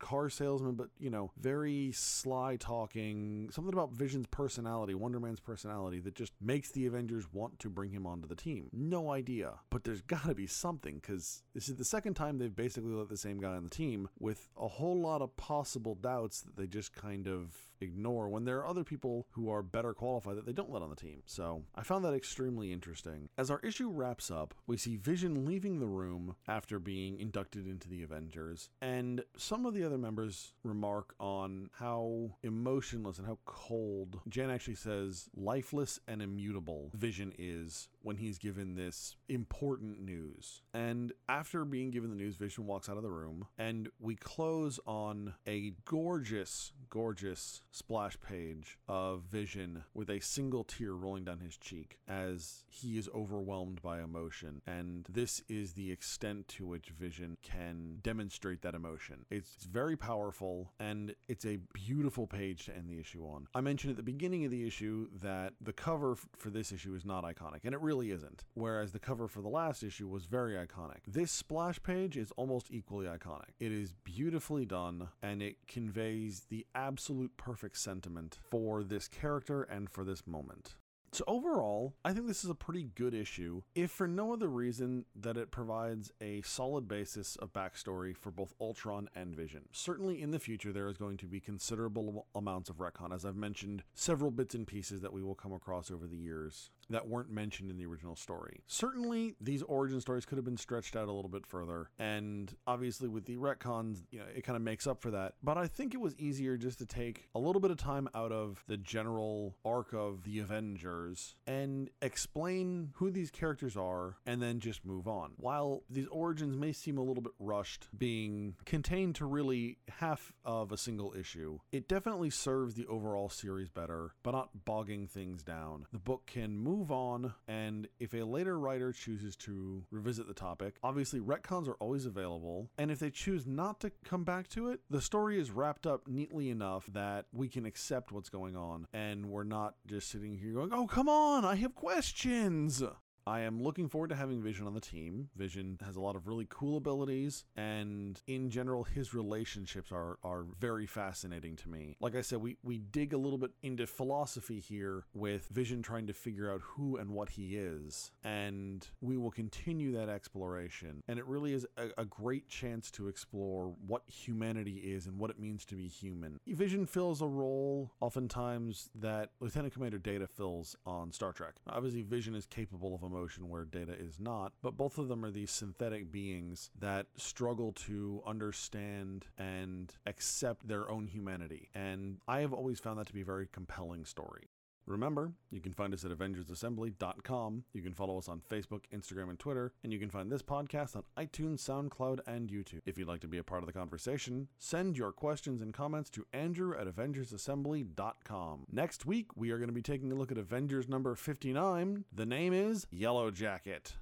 car 0.00 0.28
salesman, 0.28 0.74
but 0.74 0.88
you 0.98 1.10
know, 1.10 1.30
very 1.40 1.92
sly 1.92 2.56
talking, 2.56 3.50
something 3.52 3.72
about 3.72 3.92
Vision's 3.92 4.26
personality, 4.26 4.94
Wonder 4.94 5.20
Man's 5.20 5.38
personality 5.38 6.00
that 6.00 6.16
just 6.16 6.32
makes 6.40 6.72
the 6.72 6.86
Avengers 6.86 7.26
want 7.32 7.60
to 7.60 7.70
bring 7.70 7.92
him 7.92 8.04
onto 8.04 8.26
the 8.26 8.34
team. 8.34 8.68
No 8.72 9.12
idea 9.12 9.52
but 9.75 9.75
there's 9.84 10.02
got 10.02 10.24
to 10.24 10.34
be 10.34 10.46
something 10.46 10.96
because 10.96 11.42
this 11.54 11.68
is 11.68 11.76
the 11.76 11.84
second 11.84 12.14
time 12.14 12.38
they've 12.38 12.54
basically 12.54 12.92
let 12.92 13.08
the 13.08 13.16
same 13.16 13.38
guy 13.38 13.54
on 13.54 13.64
the 13.64 13.70
team 13.70 14.08
with 14.18 14.48
a 14.56 14.68
whole 14.68 15.00
lot 15.00 15.22
of 15.22 15.36
possible 15.36 15.94
doubts 15.94 16.40
that 16.40 16.56
they 16.56 16.66
just 16.66 16.94
kind 16.94 17.26
of 17.26 17.54
ignore 17.80 18.28
when 18.28 18.44
there 18.44 18.58
are 18.58 18.66
other 18.66 18.84
people 18.84 19.26
who 19.32 19.50
are 19.50 19.62
better 19.62 19.94
qualified 19.94 20.36
that 20.36 20.46
they 20.46 20.52
don't 20.52 20.70
let 20.70 20.82
on 20.82 20.90
the 20.90 20.96
team. 20.96 21.22
So 21.26 21.62
I 21.74 21.82
found 21.82 22.04
that 22.04 22.14
extremely 22.14 22.72
interesting. 22.72 23.28
As 23.36 23.50
our 23.50 23.60
issue 23.60 23.90
wraps 23.90 24.30
up, 24.30 24.54
we 24.66 24.76
see 24.76 24.96
Vision 24.96 25.44
leaving 25.44 25.78
the 25.78 25.86
room 25.86 26.36
after 26.48 26.78
being 26.78 27.18
inducted 27.20 27.66
into 27.66 27.88
the 27.88 28.02
Avengers, 28.02 28.70
and 28.80 29.22
some 29.36 29.66
of 29.66 29.74
the 29.74 29.84
other 29.84 29.98
members 29.98 30.54
remark 30.62 31.14
on 31.20 31.70
how 31.74 32.36
emotionless 32.42 33.18
and 33.18 33.26
how 33.26 33.38
cold 33.44 34.20
Jan 34.28 34.50
actually 34.50 34.74
says 34.74 35.28
lifeless 35.36 36.00
and 36.08 36.22
immutable 36.22 36.90
Vision 36.94 37.32
is 37.38 37.88
when 38.02 38.16
he's 38.16 38.38
given 38.38 38.74
this 38.74 39.16
important 39.28 40.00
news. 40.00 40.62
And 40.72 41.12
after 41.28 41.64
being 41.64 41.90
given 41.90 42.10
the 42.10 42.16
news, 42.16 42.36
Vision 42.36 42.66
walks 42.66 42.88
out 42.88 42.96
of 42.96 43.02
the 43.02 43.10
room, 43.10 43.46
and 43.58 43.88
we 43.98 44.14
close 44.14 44.78
on 44.86 45.34
a 45.46 45.74
gorgeous, 45.84 46.72
gorgeous 46.90 47.62
splash 47.76 48.16
page 48.20 48.78
of 48.88 49.22
Vision 49.22 49.84
with 49.92 50.08
a 50.08 50.20
single 50.20 50.64
tear 50.64 50.92
rolling 50.92 51.24
down 51.24 51.40
his 51.40 51.58
cheek 51.58 51.98
as 52.08 52.64
he 52.68 52.96
is 52.96 53.08
overwhelmed 53.14 53.82
by 53.82 54.00
emotion. 54.00 54.62
And 54.66 55.06
this 55.10 55.42
is 55.48 55.74
the 55.74 55.92
extent 55.92 56.48
to 56.48 56.66
which 56.66 56.88
Vision 56.88 57.36
can 57.42 57.98
demonstrate 58.02 58.62
that 58.62 58.74
emotion. 58.74 59.26
It's, 59.30 59.50
it's 59.56 59.66
very 59.66 59.96
powerful, 59.96 60.72
and 60.80 61.14
it's 61.28 61.44
a 61.44 61.58
beautiful 61.74 62.26
page 62.26 62.64
to 62.66 62.74
end 62.74 62.88
the 62.88 62.98
issue 62.98 63.24
on. 63.24 63.46
I 63.54 63.60
mentioned 63.60 63.90
at 63.90 63.96
the 63.98 64.02
beginning 64.02 64.46
of 64.46 64.50
the 64.50 64.66
issue 64.66 65.08
that 65.22 65.52
the 65.60 65.72
cover 65.72 66.12
f- 66.12 66.26
for 66.36 66.48
this 66.48 66.72
issue 66.72 66.94
is 66.94 67.04
not 67.04 67.24
iconic, 67.24 67.60
and 67.64 67.74
it 67.74 67.80
really 67.80 68.10
isn't. 68.10 68.44
Whereas 68.54 68.92
the 68.92 68.98
cover 68.98 69.28
for 69.28 69.42
the 69.42 69.48
last 69.48 69.82
issue 69.82 70.08
was 70.08 70.24
very 70.24 70.54
iconic. 70.54 71.00
This 71.06 71.30
splash 71.30 71.82
page 71.82 72.16
is 72.16 72.32
almost 72.36 72.68
equally 72.70 73.06
iconic. 73.06 73.50
It 73.60 73.72
is 73.72 73.92
beautifully 73.92 74.64
done 74.64 75.08
and 75.22 75.42
it 75.42 75.56
conveys 75.66 76.46
the 76.48 76.66
absolute 76.74 77.36
perfect 77.36 77.65
sentiment 77.74 78.38
for 78.50 78.84
this 78.84 79.08
character 79.08 79.62
and 79.62 79.90
for 79.90 80.04
this 80.04 80.26
moment. 80.26 80.76
So, 81.12 81.24
overall, 81.26 81.94
I 82.04 82.12
think 82.12 82.26
this 82.26 82.44
is 82.44 82.50
a 82.50 82.54
pretty 82.54 82.84
good 82.94 83.14
issue, 83.14 83.62
if 83.74 83.90
for 83.90 84.06
no 84.06 84.32
other 84.32 84.48
reason 84.48 85.06
that 85.14 85.36
it 85.36 85.50
provides 85.50 86.12
a 86.20 86.42
solid 86.42 86.88
basis 86.88 87.36
of 87.36 87.52
backstory 87.52 88.14
for 88.16 88.30
both 88.30 88.54
Ultron 88.60 89.08
and 89.14 89.34
Vision. 89.34 89.62
Certainly, 89.72 90.20
in 90.20 90.30
the 90.30 90.38
future, 90.38 90.72
there 90.72 90.88
is 90.88 90.98
going 90.98 91.16
to 91.18 91.26
be 91.26 91.40
considerable 91.40 92.26
amounts 92.34 92.68
of 92.68 92.76
retcon, 92.76 93.14
as 93.14 93.24
I've 93.24 93.36
mentioned, 93.36 93.82
several 93.94 94.30
bits 94.30 94.54
and 94.54 94.66
pieces 94.66 95.00
that 95.00 95.12
we 95.12 95.22
will 95.22 95.34
come 95.34 95.52
across 95.52 95.90
over 95.90 96.06
the 96.06 96.16
years 96.16 96.70
that 96.88 97.08
weren't 97.08 97.30
mentioned 97.30 97.70
in 97.70 97.76
the 97.76 97.86
original 97.86 98.14
story. 98.14 98.62
Certainly, 98.66 99.34
these 99.40 99.62
origin 99.62 100.00
stories 100.00 100.24
could 100.24 100.38
have 100.38 100.44
been 100.44 100.56
stretched 100.56 100.96
out 100.96 101.08
a 101.08 101.12
little 101.12 101.30
bit 101.30 101.46
further, 101.46 101.90
and 101.98 102.54
obviously, 102.66 103.08
with 103.08 103.24
the 103.24 103.36
retcons, 103.36 104.02
you 104.10 104.18
know, 104.18 104.26
it 104.34 104.42
kind 104.44 104.56
of 104.56 104.62
makes 104.62 104.86
up 104.86 105.00
for 105.00 105.10
that. 105.10 105.34
But 105.42 105.56
I 105.56 105.66
think 105.66 105.94
it 105.94 106.00
was 106.00 106.14
easier 106.16 106.56
just 106.56 106.78
to 106.78 106.86
take 106.86 107.28
a 107.34 107.38
little 107.38 107.60
bit 107.60 107.70
of 107.70 107.76
time 107.76 108.08
out 108.14 108.32
of 108.32 108.62
the 108.68 108.76
general 108.76 109.56
arc 109.64 109.92
of 109.92 110.22
the 110.24 110.38
Avengers 110.40 111.05
and 111.46 111.90
explain 112.02 112.90
who 112.96 113.10
these 113.10 113.30
characters 113.30 113.76
are 113.76 114.16
and 114.26 114.42
then 114.42 114.60
just 114.60 114.84
move 114.84 115.06
on. 115.06 115.32
While 115.36 115.82
these 115.88 116.08
origins 116.08 116.56
may 116.56 116.72
seem 116.72 116.98
a 116.98 117.02
little 117.02 117.22
bit 117.22 117.32
rushed, 117.38 117.88
being 117.96 118.54
contained 118.64 119.16
to 119.16 119.26
really 119.26 119.78
half 119.88 120.32
of 120.44 120.72
a 120.72 120.76
single 120.76 121.14
issue, 121.18 121.58
it 121.72 121.88
definitely 121.88 122.30
serves 122.30 122.74
the 122.74 122.86
overall 122.86 123.28
series 123.28 123.68
better, 123.68 124.12
but 124.22 124.32
not 124.32 124.64
bogging 124.64 125.06
things 125.06 125.42
down. 125.42 125.86
The 125.92 125.98
book 125.98 126.26
can 126.26 126.58
move 126.58 126.90
on, 126.90 127.34
and 127.46 127.88
if 127.98 128.14
a 128.14 128.22
later 128.24 128.58
writer 128.58 128.92
chooses 128.92 129.36
to 129.36 129.84
revisit 129.90 130.26
the 130.26 130.34
topic, 130.34 130.76
obviously 130.82 131.20
retcons 131.20 131.68
are 131.68 131.74
always 131.74 132.06
available, 132.06 132.70
and 132.78 132.90
if 132.90 132.98
they 132.98 133.10
choose 133.10 133.46
not 133.46 133.80
to 133.80 133.90
come 134.04 134.24
back 134.24 134.48
to 134.48 134.68
it, 134.70 134.80
the 134.90 135.00
story 135.00 135.38
is 135.38 135.50
wrapped 135.50 135.86
up 135.86 136.06
neatly 136.06 136.50
enough 136.50 136.86
that 136.92 137.26
we 137.32 137.48
can 137.48 137.66
accept 137.66 138.12
what's 138.12 138.28
going 138.28 138.56
on, 138.56 138.86
and 138.92 139.26
we're 139.26 139.44
not 139.44 139.74
just 139.86 140.10
sitting 140.10 140.36
here 140.36 140.52
going, 140.52 140.72
oh, 140.72 140.85
come 140.86 141.08
on, 141.08 141.44
I 141.44 141.56
have 141.56 141.74
questions. 141.74 142.82
I 143.26 143.40
am 143.40 143.60
looking 143.60 143.88
forward 143.88 144.10
to 144.10 144.16
having 144.16 144.40
Vision 144.40 144.68
on 144.68 144.74
the 144.74 144.80
team. 144.80 145.30
Vision 145.34 145.78
has 145.84 145.96
a 145.96 146.00
lot 146.00 146.14
of 146.14 146.28
really 146.28 146.46
cool 146.48 146.76
abilities, 146.76 147.44
and 147.56 148.20
in 148.28 148.50
general, 148.50 148.84
his 148.84 149.14
relationships 149.14 149.90
are 149.90 150.18
are 150.22 150.44
very 150.60 150.86
fascinating 150.86 151.56
to 151.56 151.68
me. 151.68 151.96
Like 152.00 152.14
I 152.14 152.20
said, 152.20 152.38
we 152.38 152.56
we 152.62 152.78
dig 152.78 153.12
a 153.12 153.18
little 153.18 153.38
bit 153.38 153.50
into 153.62 153.86
philosophy 153.86 154.60
here 154.60 155.06
with 155.12 155.48
Vision 155.48 155.82
trying 155.82 156.06
to 156.06 156.12
figure 156.12 156.52
out 156.52 156.60
who 156.60 156.96
and 156.96 157.10
what 157.10 157.30
he 157.30 157.56
is, 157.56 158.12
and 158.22 158.86
we 159.00 159.16
will 159.16 159.32
continue 159.32 159.92
that 159.92 160.08
exploration. 160.08 161.02
And 161.08 161.18
it 161.18 161.26
really 161.26 161.52
is 161.52 161.66
a, 161.76 161.88
a 161.98 162.04
great 162.04 162.48
chance 162.48 162.92
to 162.92 163.08
explore 163.08 163.74
what 163.84 164.02
humanity 164.06 164.76
is 164.76 165.06
and 165.06 165.18
what 165.18 165.30
it 165.30 165.40
means 165.40 165.64
to 165.66 165.74
be 165.74 165.88
human. 165.88 166.38
Vision 166.46 166.86
fills 166.86 167.22
a 167.22 167.26
role 167.26 167.90
oftentimes 168.00 168.88
that 168.94 169.30
Lieutenant 169.40 169.74
Commander 169.74 169.98
Data 169.98 170.28
fills 170.28 170.76
on 170.86 171.10
Star 171.10 171.32
Trek. 171.32 171.54
Obviously, 171.68 172.02
Vision 172.02 172.36
is 172.36 172.46
capable 172.46 172.94
of 172.94 173.02
emotion 173.16 173.48
where 173.48 173.64
Data 173.64 173.92
is 173.92 174.20
not, 174.20 174.52
but 174.62 174.76
both 174.76 174.98
of 174.98 175.08
them 175.08 175.24
are 175.24 175.30
these 175.30 175.50
synthetic 175.50 176.12
beings 176.12 176.70
that 176.78 177.06
struggle 177.16 177.72
to 177.72 178.22
understand 178.26 179.26
and 179.38 179.92
accept 180.06 180.68
their 180.68 180.90
own 180.90 181.06
humanity. 181.06 181.70
And 181.74 182.18
I 182.28 182.40
have 182.40 182.52
always 182.52 182.80
found 182.80 182.98
that 182.98 183.06
to 183.08 183.14
be 183.14 183.22
a 183.22 183.26
very 183.26 183.48
compelling 183.50 184.04
story. 184.04 184.48
Remember, 184.86 185.32
you 185.50 185.60
can 185.60 185.72
find 185.72 185.92
us 185.92 186.04
at 186.04 186.12
AvengersAssembly.com. 186.12 187.64
You 187.72 187.82
can 187.82 187.92
follow 187.92 188.18
us 188.18 188.28
on 188.28 188.40
Facebook, 188.48 188.82
Instagram, 188.94 189.30
and 189.30 189.38
Twitter. 189.38 189.72
And 189.82 189.92
you 189.92 189.98
can 189.98 190.10
find 190.10 190.30
this 190.30 190.42
podcast 190.42 190.94
on 190.96 191.02
iTunes, 191.18 191.58
SoundCloud, 191.58 192.20
and 192.26 192.48
YouTube. 192.48 192.80
If 192.86 192.96
you'd 192.96 193.08
like 193.08 193.20
to 193.20 193.28
be 193.28 193.38
a 193.38 193.44
part 193.44 193.62
of 193.62 193.66
the 193.66 193.72
conversation, 193.72 194.48
send 194.58 194.96
your 194.96 195.12
questions 195.12 195.60
and 195.60 195.74
comments 195.74 196.08
to 196.10 196.24
Andrew 196.32 196.78
at 196.78 196.86
AvengersAssembly.com. 196.86 198.66
Next 198.70 199.06
week, 199.06 199.26
we 199.34 199.50
are 199.50 199.58
going 199.58 199.68
to 199.68 199.74
be 199.74 199.82
taking 199.82 200.12
a 200.12 200.14
look 200.14 200.30
at 200.30 200.38
Avengers 200.38 200.88
number 200.88 201.14
59. 201.14 202.04
The 202.12 202.26
name 202.26 202.52
is 202.52 202.86
Yellow 202.90 203.30
Jacket. 203.30 203.94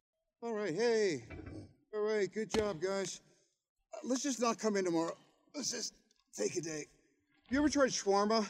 All 0.42 0.53
right, 0.53 0.75
hey. 0.75 1.25
All 1.94 2.03
right, 2.03 2.31
good 2.31 2.51
job, 2.51 2.81
guys. 2.83 3.23
Let's 4.03 4.23
just 4.23 4.40
not 4.40 4.59
come 4.59 4.77
in 4.77 4.85
tomorrow. 4.85 5.16
Let's 5.55 5.70
just 5.70 5.94
take 6.37 6.57
a 6.57 6.61
day. 6.61 6.85
You 7.51 7.59
ever 7.59 7.68
tried 7.68 7.90
shawarma? 7.90 8.47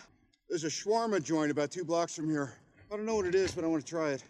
There's 0.55 0.63
a 0.63 0.69
shawarma 0.69 1.21
joint 1.21 1.51
about 1.51 1.73
two 1.73 1.85
blocks 1.85 2.15
from 2.15 2.31
here. 2.31 2.53
I 2.89 2.95
don't 2.95 3.05
know 3.05 3.17
what 3.17 3.27
it 3.27 3.35
is, 3.35 3.51
but 3.51 3.65
I 3.65 3.67
want 3.67 3.85
to 3.85 3.91
try 3.91 4.11
it. 4.11 4.23